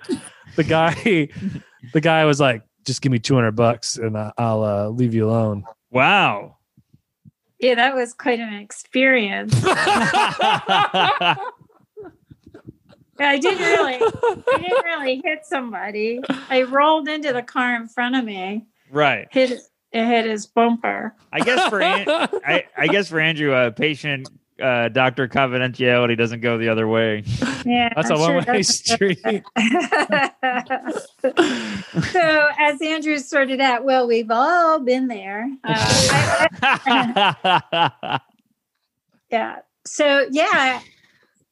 [0.55, 1.27] the guy,
[1.93, 5.13] the guy was like, "Just give me two hundred bucks and uh, I'll uh, leave
[5.15, 6.57] you alone." Wow.
[7.59, 9.53] Yeah, that was quite an experience.
[13.20, 16.20] I didn't really, I didn't really hit somebody.
[16.49, 19.28] I rolled into the car in front of me, right.
[19.32, 19.61] hit it
[20.05, 21.16] hit his bumper.
[21.32, 24.28] I guess for An- I, I guess for Andrew, uh, patient
[24.61, 27.24] uh, doctor confidentiality doesn't go the other way.
[27.66, 29.20] Yeah, That's a sure one-way that's- street.
[32.11, 35.49] so as Andrew sorted out, well, we've all been there.
[35.63, 38.20] Uh, I-
[39.32, 39.59] yeah.
[39.86, 40.82] So yeah,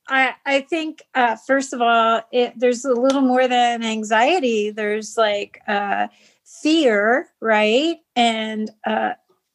[0.07, 4.69] I I think uh, first of all, it, there's a little more than anxiety.
[4.71, 6.07] There's like uh,
[6.45, 9.13] fear, right, and uh,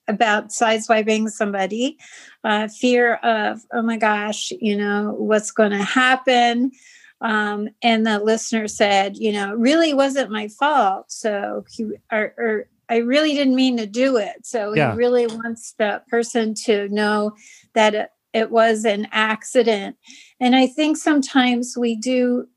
[0.09, 1.99] about sideswiping somebody,
[2.44, 6.72] uh, fear of oh my gosh, you know what's going to happen.
[7.20, 11.11] Um, and the listener said, you know, really wasn't my fault.
[11.11, 14.46] So he or, or I really didn't mean to do it.
[14.46, 14.92] So Yeah.
[14.92, 17.32] he really wants the person to know
[17.74, 19.97] that it, was an accident.
[20.41, 22.49] And I think sometimes we do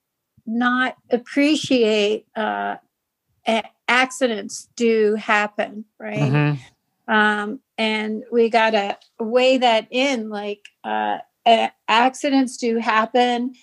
[0.45, 2.75] not appreciate uh,
[3.87, 6.31] accidents do happen, right?
[6.31, 6.59] Mhm.
[7.07, 11.17] um, and we got to weigh that in like uh,
[11.87, 13.53] accidents do happen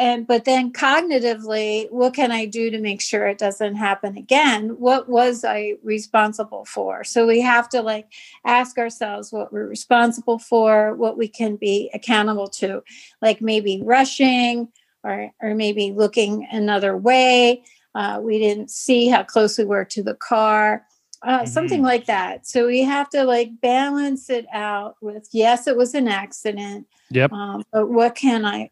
[0.00, 4.70] and but then cognitively what can i do to make sure it doesn't happen again?
[4.80, 7.04] What was i responsible for?
[7.04, 8.06] So we have to like
[8.44, 12.82] ask ourselves what we're responsible for what we can be accountable to.
[13.20, 14.68] Like maybe rushing
[15.04, 17.62] or or maybe looking another way.
[17.94, 20.86] Uh, we didn't see how close we were to the car.
[21.22, 22.46] Uh, something like that.
[22.46, 27.32] So we have to like balance it out with yes, it was an accident, Yep.
[27.32, 28.70] um, but what can I,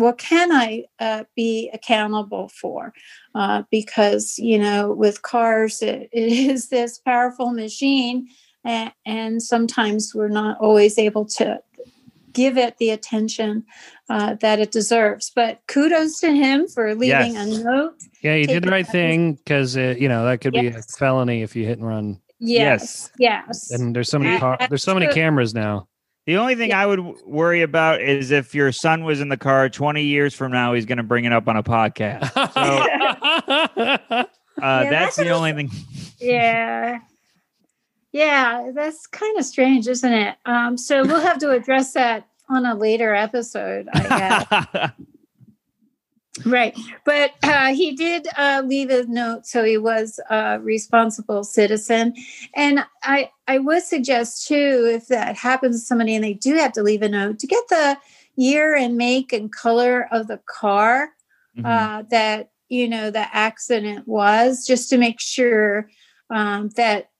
[0.00, 2.92] what can I uh, be accountable for?
[3.34, 8.28] Uh, because you know, with cars, it, it is this powerful machine,
[8.64, 11.60] and, and sometimes we're not always able to
[12.32, 13.64] give it the attention
[14.08, 15.32] uh, that it deserves.
[15.34, 17.58] But kudos to him for leaving Yes.
[17.58, 17.94] a note.
[18.22, 21.56] Yeah, you did the right thing because you know that could be a felony if
[21.56, 22.20] you hit and run.
[22.38, 23.70] Yes, yes.
[23.70, 25.88] And there's so many car- there's so many cameras now.
[26.30, 29.68] The only thing I would worry about is if your son was in the car
[29.68, 32.30] 20 years from now, he's going to bring it up on a podcast.
[34.60, 35.70] Uh, that's that's the only thing.
[36.20, 36.98] yeah
[38.12, 42.66] yeah that's kind of strange isn't it um so we'll have to address that on
[42.66, 44.00] a later episode i
[44.82, 44.90] guess
[46.44, 52.14] right but uh, he did uh, leave a note so he was a responsible citizen
[52.54, 56.72] and i i would suggest too if that happens to somebody and they do have
[56.72, 57.96] to leave a note to get the
[58.36, 61.10] year and make and color of the car
[61.58, 61.64] Mhm.
[61.66, 65.90] uh, that you know the accident was, just to make sure
[66.30, 67.10] um, that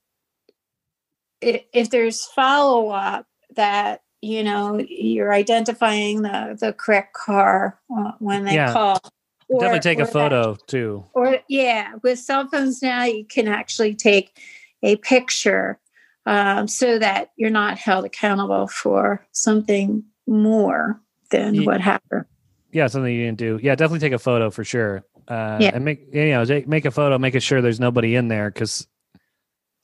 [1.40, 8.44] if there's follow up, that you know you're identifying the the correct car uh, when
[8.44, 8.72] they Yeah.
[8.72, 9.00] call.
[9.48, 11.04] Or- Definitely take a that- photo too.
[11.12, 14.38] or yeah, with cell phones now, you can actually take
[14.82, 15.78] a picture
[16.26, 21.00] um, so that you're not held accountable for something more
[21.30, 22.26] than what happened.
[22.72, 23.58] Yeah, something you didn't do.
[23.60, 25.02] Yeah, definitely take a photo for sure.
[25.26, 25.70] Uh, Yeah.
[25.74, 28.86] and make you know make a photo, making sure there's nobody in there because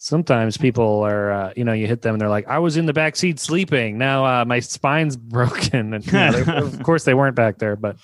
[0.07, 2.86] sometimes people are uh, you know you hit them and they're like, I was in
[2.86, 3.98] the back seat sleeping.
[3.98, 7.74] Now uh, my spine's broken, and you know, they- of course they weren't back there,
[7.76, 7.96] but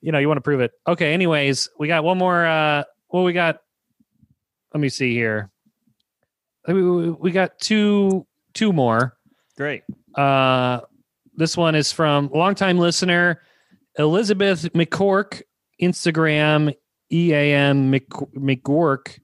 [0.00, 0.72] you know you want to prove it.
[0.88, 2.46] Okay, anyways, we got one more.
[2.46, 3.60] Uh, well, we got.
[4.74, 5.50] Let me see here.
[6.66, 9.16] We, we got two two more.
[9.56, 9.82] Great.
[10.14, 10.80] Uh,
[11.34, 13.42] this one is from longtime listener
[13.98, 15.42] Elizabeth McCork,
[15.80, 16.74] Instagram
[17.12, 19.18] EAM Mc, McGork,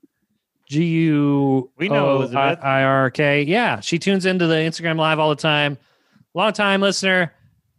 [0.72, 2.58] G U We know Elizabeth.
[2.62, 3.42] I R K.
[3.42, 5.76] Yeah, she tunes into the Instagram live all the time.
[6.34, 7.32] Long time listener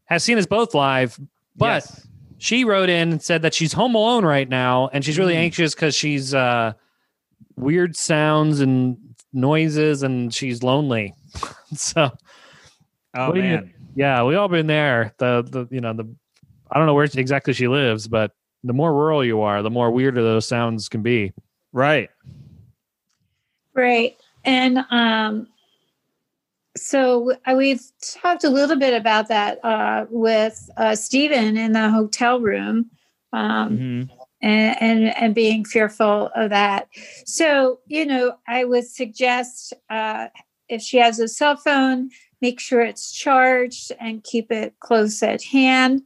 [0.06, 1.20] has seen us both live,
[1.56, 2.08] but Yes.
[2.38, 5.38] she wrote in and said that she's home alone right now and she's really Mm.
[5.46, 6.74] anxious because she's uh,
[7.56, 8.98] weird sounds and
[9.34, 11.14] noises and she's lonely.
[11.74, 12.12] so
[13.16, 13.74] Oh do you- man.
[13.96, 15.14] yeah, we all been there.
[15.18, 16.08] The the you know the
[16.72, 18.32] I don't know where exactly she lives, but
[18.64, 21.34] the more rural you are, the more weirder those sounds can be.
[21.72, 22.10] Right.
[23.76, 24.18] Right.
[24.46, 25.48] And um,
[26.76, 27.82] so we've
[28.22, 32.90] talked a little bit about that uh, with uh, Stephen in the hotel room.
[33.32, 34.10] Um, Mhm.
[34.44, 36.88] and, and and being fearful of that.
[37.26, 40.28] So you know, I would suggest uh,
[40.70, 42.10] if she has a cell phone,
[42.42, 46.04] make sure it's charged and keep it close at hand.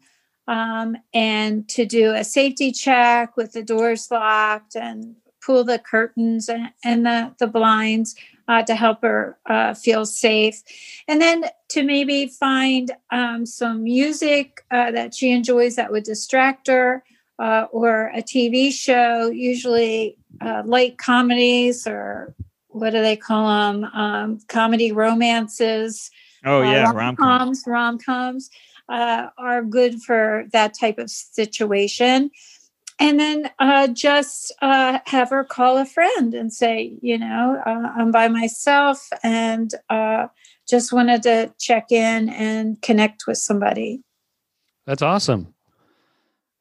[0.47, 5.15] Um, and to do a safety check with the doors locked and
[5.47, 8.15] pull the curtains and, and the, the blinds
[8.49, 10.61] uh, to help her uh, feel safe.
[11.07, 16.67] And then to maybe find um, some music uh, that she enjoys that would distract
[16.67, 17.01] her
[17.39, 22.35] uh, or a TV show, usually uh, light comedies or
[22.67, 23.85] what do they call them?
[23.85, 26.11] Um, comedy romances.
[26.45, 27.63] Oh uh, yeah, rom rom-coms.
[27.65, 28.49] Rom-coms
[28.89, 32.31] uh, are good for that type of situation.
[32.99, 37.91] And then uh, just uh, have her call a friend and say, you know, uh,
[37.95, 40.27] I'm by myself and uh,
[40.67, 44.01] just wanted to check in and connect with somebody.
[44.85, 45.53] That's awesome.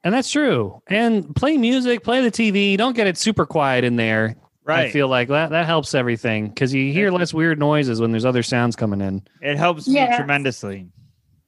[0.04, 0.82] And that's true.
[0.88, 2.76] And play music, play the TV.
[2.76, 4.36] Don't get it super quiet in there.
[4.62, 4.86] Right.
[4.88, 8.24] I feel like that that helps everything because you hear less weird noises when there's
[8.24, 9.22] other sounds coming in.
[9.40, 10.16] it helps me Yes.
[10.16, 10.88] tremendously.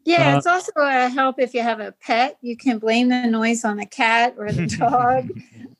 [0.08, 2.38] Yeah, Uh, it's also a help if you have a pet.
[2.40, 5.28] You can blame the noise on the cat or the dog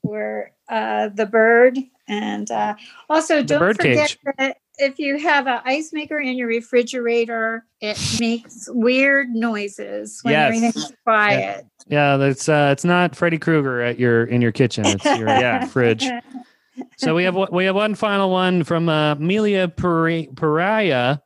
[0.02, 1.78] or uh, the bird.
[2.08, 2.74] And uh,
[3.08, 4.18] also, don't forget cage.
[4.38, 10.32] that if you have an ice maker in your refrigerator, it makes weird noises when
[10.32, 10.46] Yes.
[10.46, 11.66] everything's quiet.
[11.86, 14.84] Yeah, that's uh, it's not Freddy Krueger at your in your kitchen.
[14.86, 15.64] It's your Yeah.
[15.74, 16.06] fridge.
[16.98, 21.18] So we have one- we have one final one from uh, Amelia Pari- Pariah.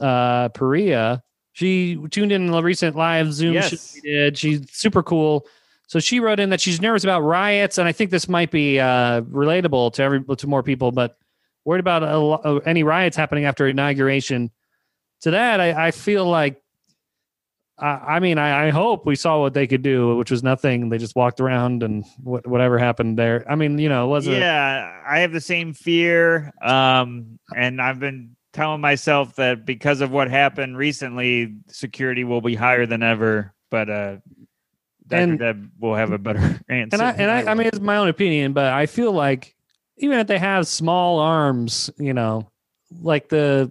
[0.00, 1.22] Uh, Paria.
[1.60, 3.94] She tuned in the recent live Zoom Yes.
[3.94, 4.38] we did.
[4.38, 5.46] She's super cool.
[5.88, 8.80] So she wrote in that she's nervous about riots, and I think this might be
[8.80, 10.90] uh, relatable to every to more people.
[10.90, 11.18] But
[11.66, 14.50] worried about a, uh, any riots happening after inauguration.
[15.20, 16.62] To that, I, I feel like.
[17.78, 20.88] I I mean, I, I hope we saw what they could do, which was nothing.
[20.88, 23.44] They just walked around and what, whatever happened there.
[23.46, 24.38] I mean, you know, it wasn't.
[24.38, 26.52] yeah, I have the same fear.
[26.62, 32.54] Um, and I've been telling myself that because of what happened recently, security will be
[32.54, 33.54] higher than ever.
[33.70, 34.16] But uh,
[35.06, 35.20] Dr.
[35.22, 36.38] And- Deb will have a better
[36.68, 36.94] answer.
[36.96, 37.54] and I and I, I will.
[37.56, 39.54] mean it's my own opinion, but I feel like
[39.98, 42.50] even if they have small arms, you know,
[43.00, 43.70] like the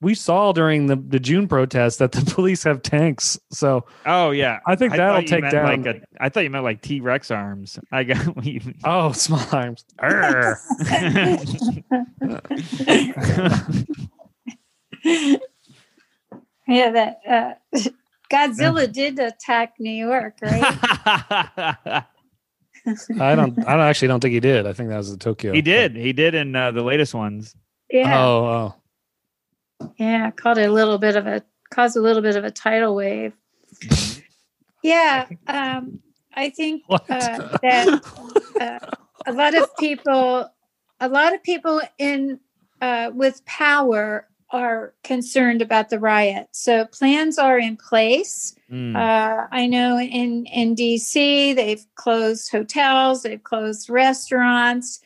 [0.00, 3.38] we saw during the, the June protest that the police have tanks.
[3.50, 5.82] So oh yeah, I think I that'll thought take down.
[5.82, 7.78] Like a, I thought you meant like T Rex arms.
[7.90, 8.78] I got what you mean.
[8.84, 9.84] oh, small arms.
[15.04, 15.36] Arr.
[16.68, 17.54] yeah, that uh,
[18.30, 20.62] Godzilla did attack New York, right?
[22.86, 23.58] I don't.
[23.66, 24.66] I don't actually don't think he did.
[24.66, 25.52] I think that was the Tokyo.
[25.52, 25.96] he did.
[25.96, 27.56] He did in uh, the latest ones.
[27.90, 28.18] Yeah.
[28.18, 28.74] Oh,
[29.80, 29.90] oh.
[29.96, 33.32] Yeah, caught a little bit of a caused a little bit of a tidal wave.
[34.82, 36.00] Yeah, um,
[36.34, 38.00] I think uh, that
[38.60, 38.78] uh,
[39.26, 40.50] a lot of people,
[41.00, 42.38] a lot of people in
[42.80, 46.46] uh, with power are concerned about the riot.
[46.52, 48.54] So plans are in place.
[48.70, 48.96] Mm.
[48.96, 55.00] Uh, I know in in DC they've closed hotels, they've closed restaurants.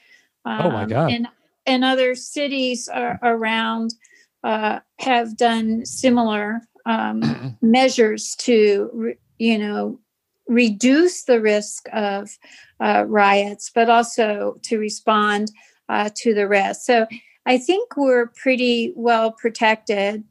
[0.44, 1.11] Oh, my um, God.
[1.11, 1.28] And
[1.66, 3.94] and other cities are, around
[4.44, 9.99] uh, have done similar um, measures to you know
[10.46, 12.38] reduce the risk of
[12.80, 15.51] uh, riots, but also to respond
[15.88, 16.84] uh, to the rest.
[16.84, 17.07] So
[17.49, 20.22] I think we're pretty well protected.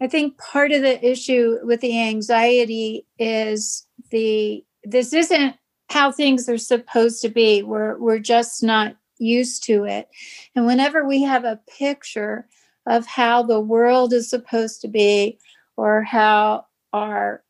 [0.00, 5.56] I think part of the issue with the anxiety is the this isn't
[5.90, 7.64] how things are supposed to be.
[7.64, 10.08] We're we're just not used to it.
[10.54, 12.46] And whenever we have a picture
[12.86, 15.40] of how the world is supposed to be
[15.76, 17.42] or how our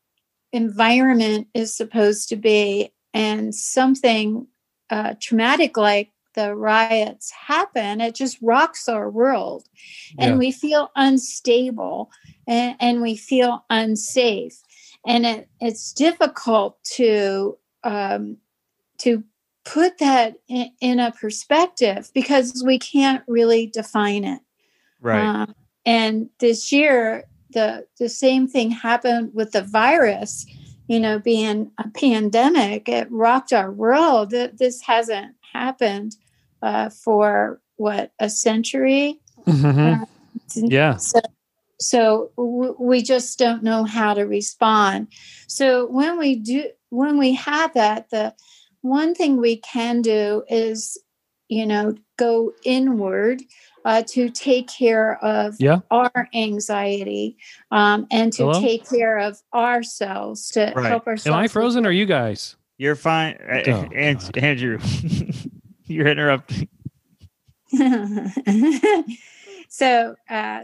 [0.51, 4.47] environment is supposed to be and something
[4.89, 9.67] uh, traumatic like the riots happen, it just rocks our world.
[10.17, 10.37] And Yeah.
[10.37, 12.11] we feel unstable
[12.47, 14.61] and, and we feel unsafe.
[15.05, 18.37] And it, it's difficult to um,
[18.99, 19.23] to
[19.65, 24.41] put that in, in a perspective because we can't really define it.
[25.01, 25.23] Right.
[25.25, 25.55] Um,
[25.85, 30.45] and this year, the the same thing happened with the virus.
[30.87, 34.31] You know, being a pandemic, it rocked our world.
[34.31, 36.15] Th- This hasn't happened
[36.63, 39.19] uh, for what a century.
[39.45, 40.07] Mhm.
[40.55, 40.95] Yeah.
[40.97, 41.19] So,
[41.79, 45.07] so w- we just don't know how to respond.
[45.47, 48.33] So when we do, when we have that, the
[48.81, 50.97] one thing we can do is,
[51.49, 53.41] you know, go inward
[53.85, 55.79] uh, to take care of Yeah.
[55.91, 57.35] our anxiety
[57.71, 58.61] um, and to Hello?
[58.61, 60.85] take care of ourselves to Right.
[60.85, 61.35] help ourselves.
[61.35, 62.55] Am I frozen or you guys?
[62.77, 64.79] You're fine, Uh, Oh, An- Andrew.
[65.87, 66.69] You're interrupting.
[69.69, 70.61] so uh,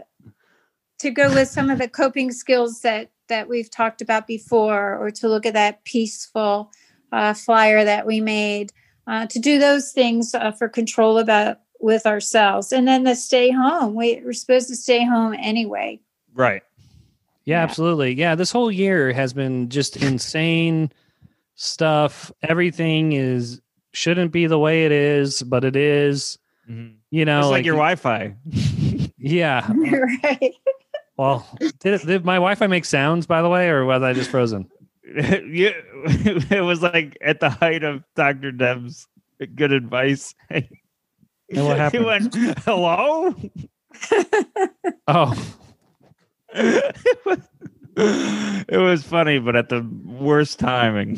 [0.98, 5.10] to go with some of the coping skills that that we've talked about before or
[5.10, 6.70] to look at that peaceful
[7.12, 8.72] uh, flyer that we made
[9.06, 13.50] uh, to do those things uh, for control about with ourselves and then the stay
[13.50, 15.98] home we, we're supposed to stay home anyway
[16.34, 16.62] Right.
[17.44, 17.62] Yeah, Yeah.
[17.64, 18.14] absolutely.
[18.14, 20.92] Yeah, this whole year has been just insane
[21.54, 22.30] stuff.
[22.42, 23.60] Everything is
[23.92, 26.38] shouldn't be the way it is, but it is.
[26.68, 26.96] Mhm.
[27.10, 28.34] You know, Just like, your Wi-Fi.
[29.18, 29.68] yeah.
[30.22, 30.54] right
[31.16, 31.46] Well,
[31.80, 34.70] did, it, did my Wi-Fi make sounds by the way, or was I just frozen?
[35.04, 35.72] you,
[36.04, 38.52] it was like at the height of Dr.
[38.52, 39.08] Deb's
[39.56, 40.34] good advice.
[40.50, 40.68] And
[41.66, 42.04] what He happened?
[42.06, 43.34] went, "Hello."
[45.08, 45.52] Oh,
[48.68, 51.16] it, was, funny, but at the worst timing.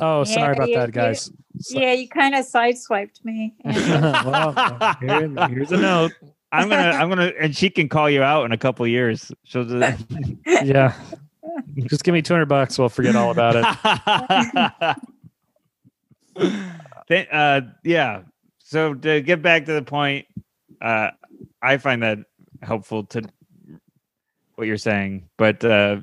[0.00, 1.30] oh, sorry Yeah, about yeah, that, guys.
[1.60, 4.52] So- yeah you kind of sideswiped me well,
[5.00, 6.12] here- here's a note.
[6.52, 9.30] I'm gonna, I'm gonna, and she can call you out in a couple years.
[9.44, 10.04] She'll just,
[10.46, 10.94] Yeah,
[11.86, 12.76] just give me two hundred bucks.
[12.76, 13.56] We'll forget all about
[17.08, 17.28] it.
[17.32, 18.22] Uh, yeah.
[18.58, 20.26] So to get back to the point,
[20.80, 21.10] uh,
[21.62, 22.18] I find that
[22.62, 23.22] helpful to
[24.60, 25.96] what you're saying, but uh,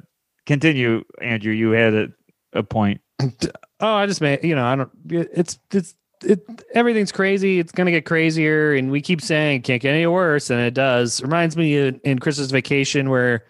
[0.45, 1.53] continue, Andrew.
[1.53, 2.07] You had a,
[2.53, 3.01] a point.
[3.79, 4.89] Oh, I just made you know I don't.
[5.07, 5.93] It's it's
[6.23, 6.43] it.
[6.73, 7.59] Everything's crazy.
[7.59, 10.73] It's gonna get crazier, and we keep saying it can't get any worse, and it
[10.73, 11.21] does.
[11.21, 13.45] Reminds me in, in Christmas Vacation where,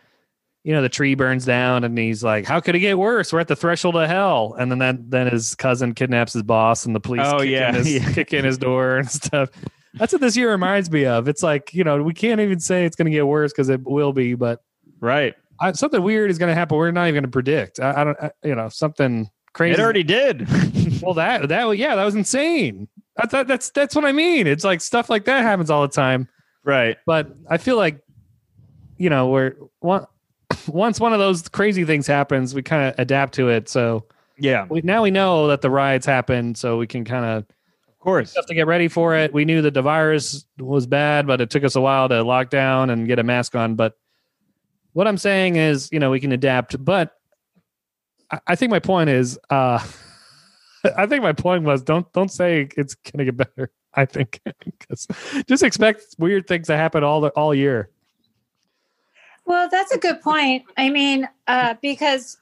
[0.65, 3.31] you know, the tree burns down, and he's like, "How could it get worse?
[3.31, 6.85] We're at the threshold of hell." And then that then his cousin kidnaps his boss,
[6.85, 8.11] and the police Oh, kick, yeah, in his, yeah.
[8.11, 9.49] kick in his door and stuff.
[9.93, 11.29] That's what this year reminds me of.
[11.29, 14.11] It's like you know we can't even say it's gonna get worse because it will
[14.11, 14.61] be, but
[14.99, 15.35] Right.
[15.59, 16.77] I, something weird is gonna happen.
[16.77, 17.79] We're not even gonna predict.
[17.79, 18.17] I, I don't.
[18.21, 19.73] I, you know something crazy.
[19.73, 20.47] It already did.
[21.01, 22.87] Well, that that yeah, that was insane.
[23.19, 24.47] I thought that's that's what I mean.
[24.47, 26.27] It's like stuff like that happens all the time.
[26.63, 26.97] right.
[27.05, 28.01] But I feel like,
[28.97, 30.07] you know, we're one,
[30.67, 33.69] once one of those crazy things happens, we kind of adapt to it.
[33.69, 34.05] So
[34.39, 34.65] Yeah.
[34.67, 37.43] we, now we know that the riots happened, so we can kind of
[37.87, 38.35] Of course.
[38.35, 39.31] have to get ready for it.
[39.31, 42.49] We knew that the virus was bad, but it took us a while to lock
[42.49, 43.75] down and get a mask on.
[43.75, 43.93] But
[44.97, 46.83] what I'm saying is, you know, we can adapt.
[46.83, 47.15] But
[48.31, 49.77] I, I think my point is, uh,
[50.97, 53.69] I think my point was don't don't say it's gonna get better.
[53.93, 54.41] I think
[54.89, 55.07] 'Cause
[55.47, 57.91] just expect weird things to happen all the all year.
[59.45, 60.63] Well, that's a good point.
[60.77, 62.37] I mean, uh, because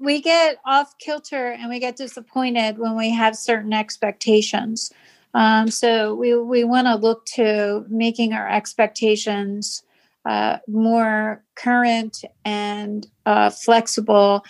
[0.00, 4.90] we get off kilter and we get disappointed when we have certain expectations.
[5.34, 9.82] Um, so we we want to look to making our expectations
[10.24, 14.44] uh, more current and uh, flexible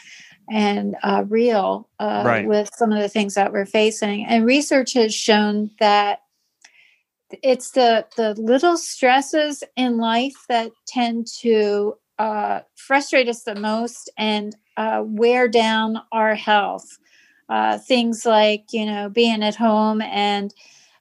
[0.50, 2.46] and uh, real uh, Right.
[2.46, 4.24] with some of the things that we're facing.
[4.26, 6.20] And research has shown that
[7.42, 14.10] it's the the little stresses in life that tend to uh, frustrate us the most
[14.16, 16.98] and uh, wear down our health.
[17.50, 20.54] Uh, things like you know being at home and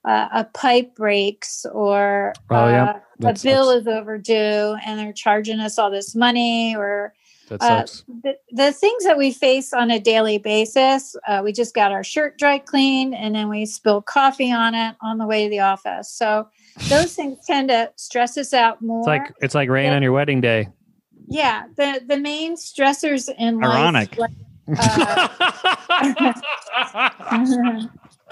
[0.07, 2.99] uh, a pipe breaks or Oh, yeah.
[3.23, 7.13] uh, a bill is overdue and they're charging us all this money or
[7.49, 7.85] Uh,
[8.23, 12.03] the, the things that we face on a daily basis, uh, we just got our
[12.03, 15.59] shirt dry cleaned and then we spill coffee on it on the way to the
[15.61, 16.09] office.
[16.11, 16.47] So
[16.89, 18.99] those things tend to stress us out more.
[18.99, 20.67] it's like it's like rain on your wedding day.
[21.29, 24.17] yeah, the the main stressors in Ironic.
[24.17, 24.19] life.
[24.19, 24.31] like,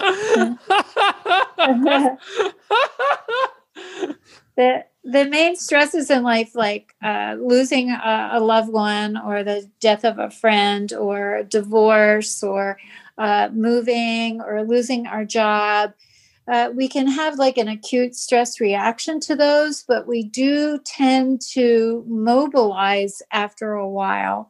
[4.55, 9.69] the the main stresses in life like uh, losing a, a loved one or the
[9.79, 12.77] death of a friend or divorce or
[13.17, 15.93] uh, moving or losing our job
[16.47, 21.41] uh, we can have like an acute stress reaction to those but we do tend
[21.41, 24.49] to mobilize after a while.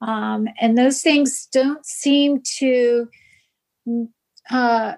[0.00, 3.08] Um, and those things don't seem to
[4.50, 4.94] uh,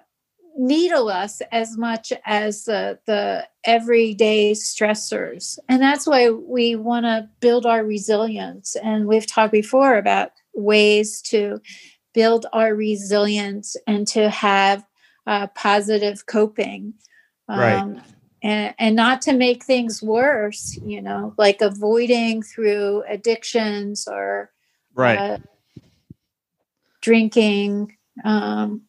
[0.56, 5.58] needle us as much as the, the everyday stressors.
[5.68, 8.76] And that's why we want to build our resilience.
[8.76, 11.60] And we've talked before about ways to
[12.12, 14.84] build our resilience and to have
[15.26, 16.94] uh, positive coping.
[17.48, 17.80] Right.
[17.80, 18.02] Um,
[18.42, 24.50] and, and not to make things worse, you know, like avoiding through addictions or
[24.94, 25.18] Right.
[25.18, 25.38] uh,
[27.00, 28.82] drinking, um,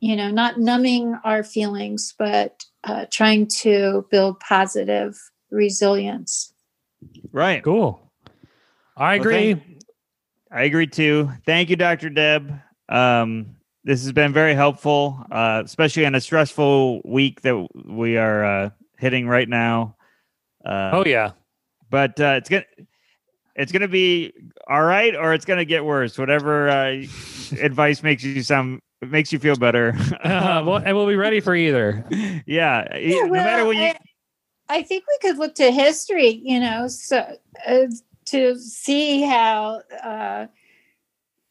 [0.00, 5.16] you know, not numbing our feelings, but uh, trying to build positive
[5.50, 6.52] resilience.
[7.32, 7.62] right.
[7.62, 8.10] cool.
[8.96, 9.54] I Well, agree.
[9.54, 9.62] thank-
[10.50, 11.30] I agree too.
[11.46, 12.10] Thank you, Dr.
[12.10, 12.52] Deb.
[12.88, 18.44] Um, this has been very helpful, uh, especially on a stressful week that we are
[18.44, 19.96] uh, hitting right now.
[20.64, 21.32] Uh, oh yeah.
[21.90, 22.64] but uh, it's gonna
[23.56, 24.32] it's gonna be
[24.68, 26.18] all right, or it's gonna get worse.
[26.18, 27.02] Whatever uh,
[27.60, 29.94] advice makes you sound makes you feel better.
[30.22, 32.04] Uh, well, and we'll be ready for either.
[32.46, 33.82] yeah, Yeah, no matter well, what you.
[33.82, 33.98] I,
[34.68, 37.86] I think we could look to history, you know, so uh,
[38.26, 40.46] to see how, uh,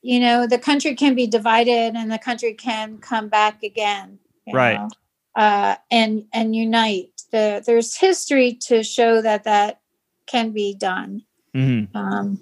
[0.01, 4.19] you know, the country can be divided and the country can come back again,
[4.51, 4.75] Right.
[4.79, 4.89] know,
[5.35, 7.09] uh, and and unite.
[7.31, 9.81] The, there's history to show that that
[10.27, 11.23] can be done.
[11.55, 11.93] Mhm.
[11.95, 12.41] Um,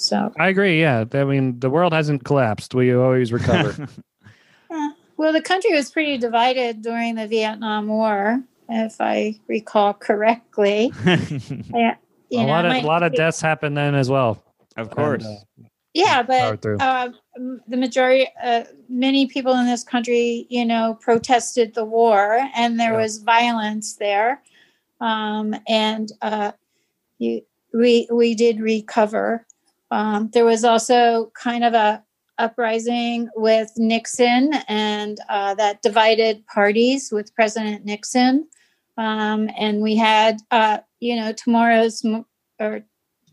[0.00, 0.80] so, I agree.
[0.80, 1.04] Yeah.
[1.12, 2.74] I mean, the world hasn't collapsed.
[2.74, 3.88] We always recover.
[5.16, 10.92] well, the country was pretty divided during the Vietnam War, if I recall correctly.
[11.72, 11.96] Yeah,
[12.30, 14.42] you a know, lot of a lot of deaths happened then as well.
[14.76, 15.24] of course.
[15.24, 17.08] And, uh, yeah but uh,
[17.66, 22.92] the majority uh, many people in this country you know protested the war and there
[22.92, 22.98] Yeah.
[23.02, 24.40] was violence there
[25.00, 26.52] um, and uh,
[27.18, 27.42] you,
[27.74, 29.44] we we did recover
[29.90, 32.02] um, there was also kind of a
[32.38, 38.48] uprising with nixon and uh, that divided parties with president nixon
[38.96, 42.24] um, and we had uh, you know tomorrow's m-
[42.58, 42.82] or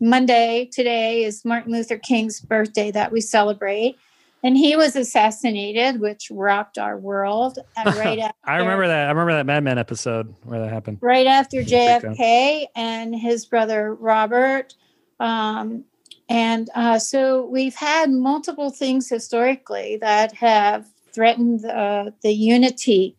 [0.00, 3.96] Monday today is Martin Luther King's birthday that we celebrate.
[4.44, 7.58] And he was assassinated, which rocked our world.
[7.84, 9.06] Right after, I remember that.
[9.06, 10.98] I remember that Mad Men episode where that happened.
[11.00, 14.74] right after JFK and his brother Robert.
[15.18, 15.84] Um,
[16.28, 23.16] and uh, so we've had multiple things historically that have threatened uh, the unity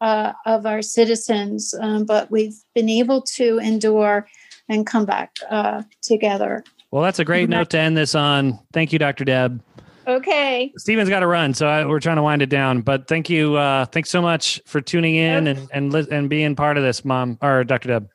[0.00, 4.28] uh, of our citizens, um, but we've been able to endure
[4.68, 6.64] and come back uh, together.
[6.90, 8.58] Well, that's a great note to end this on.
[8.72, 9.24] Thank you, Dr.
[9.24, 9.62] Deb.
[10.06, 10.72] Okay.
[10.76, 12.82] Stephen's got to run, so I, we're trying to wind it down.
[12.82, 16.56] But thank you, uh, thanks so much for tuning in and and li- and being
[16.56, 17.88] part of this, Mom or Dr.
[17.88, 18.10] Deb.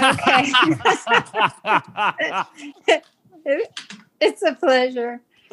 [0.00, 0.52] Okay.
[4.20, 5.20] it's a pleasure.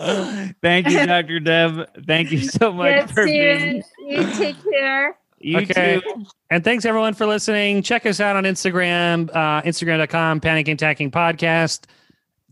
[0.62, 1.40] Thank you, Dr.
[1.40, 2.06] Deb.
[2.06, 3.84] Thank you so much Yes, for being.
[4.00, 5.18] You take care.
[5.38, 6.00] You Okay.
[6.02, 6.26] too.
[6.50, 7.84] And thanks everyone for listening.
[7.84, 11.86] Check us out on Instagram, uh, Instagram.com, Panic Attacking Podcast.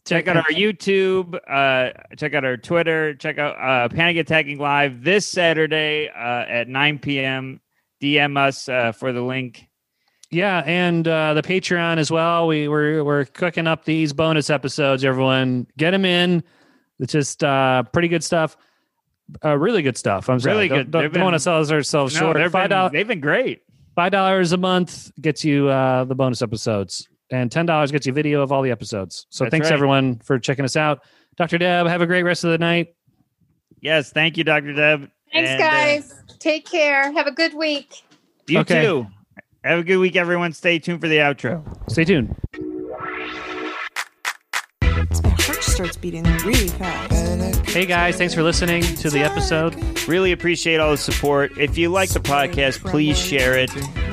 [0.06, 1.34] Check out our YouTube.
[1.48, 3.16] Uh, check out our Twitter.
[3.16, 7.62] Check out uh, Panic Attacking Live this Saturday uh, at 9 p.m.
[8.02, 9.66] DM us uh, for the link.
[10.34, 12.48] Yeah, and uh, the Patreon as well.
[12.48, 15.06] We we're we're cooking up these bonus episodes.
[15.06, 16.44] Everyone, get them in.
[17.00, 18.58] It's just uh, pretty good stuff.
[19.44, 20.30] Uh, really good stuff.
[20.30, 20.56] I'm sorry.
[20.56, 20.92] Really Don't- good.
[20.92, 22.38] Don't, They've don't want to been- sell ourselves No, short.
[22.38, 22.92] they've Five been, dollars.
[22.92, 23.62] they've been great.
[23.96, 28.14] Five dollars a month gets you uh, the bonus episodes, and ten dollars gets you
[28.14, 29.28] video of all the episodes.
[29.30, 29.74] So That's thanks right.
[29.74, 31.04] everyone for checking us out.
[31.38, 31.58] Dr.
[31.60, 32.96] Deb, have a great rest of the night.
[33.82, 34.74] Yes, thank you, Dr.
[34.74, 35.10] Deb.
[35.32, 36.14] Thanks, And, uh, guys.
[36.40, 37.12] Take care.
[37.12, 38.04] Have a good week.
[38.48, 38.84] you Okay.
[38.84, 39.08] too.
[39.64, 40.52] Have a good week, everyone.
[40.52, 41.64] Stay tuned for the outro.
[41.90, 42.36] Stay tuned.
[44.82, 47.66] My heart starts beating really fast.
[47.70, 49.76] Hey guys, thanks for listening to the episode.
[50.06, 51.58] Really appreciate all the support.
[51.58, 53.72] If you like the podcast, please share it.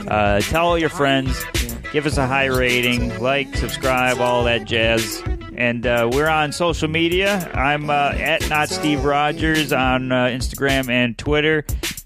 [0.09, 1.44] Uh, tell all your friends.
[1.93, 5.20] Give us a high rating, like, subscribe, all that jazz.
[5.56, 7.51] And uh, we're on social media.
[7.52, 11.64] I'm uh, at not Steve Rogers on uh, Instagram and Twitter.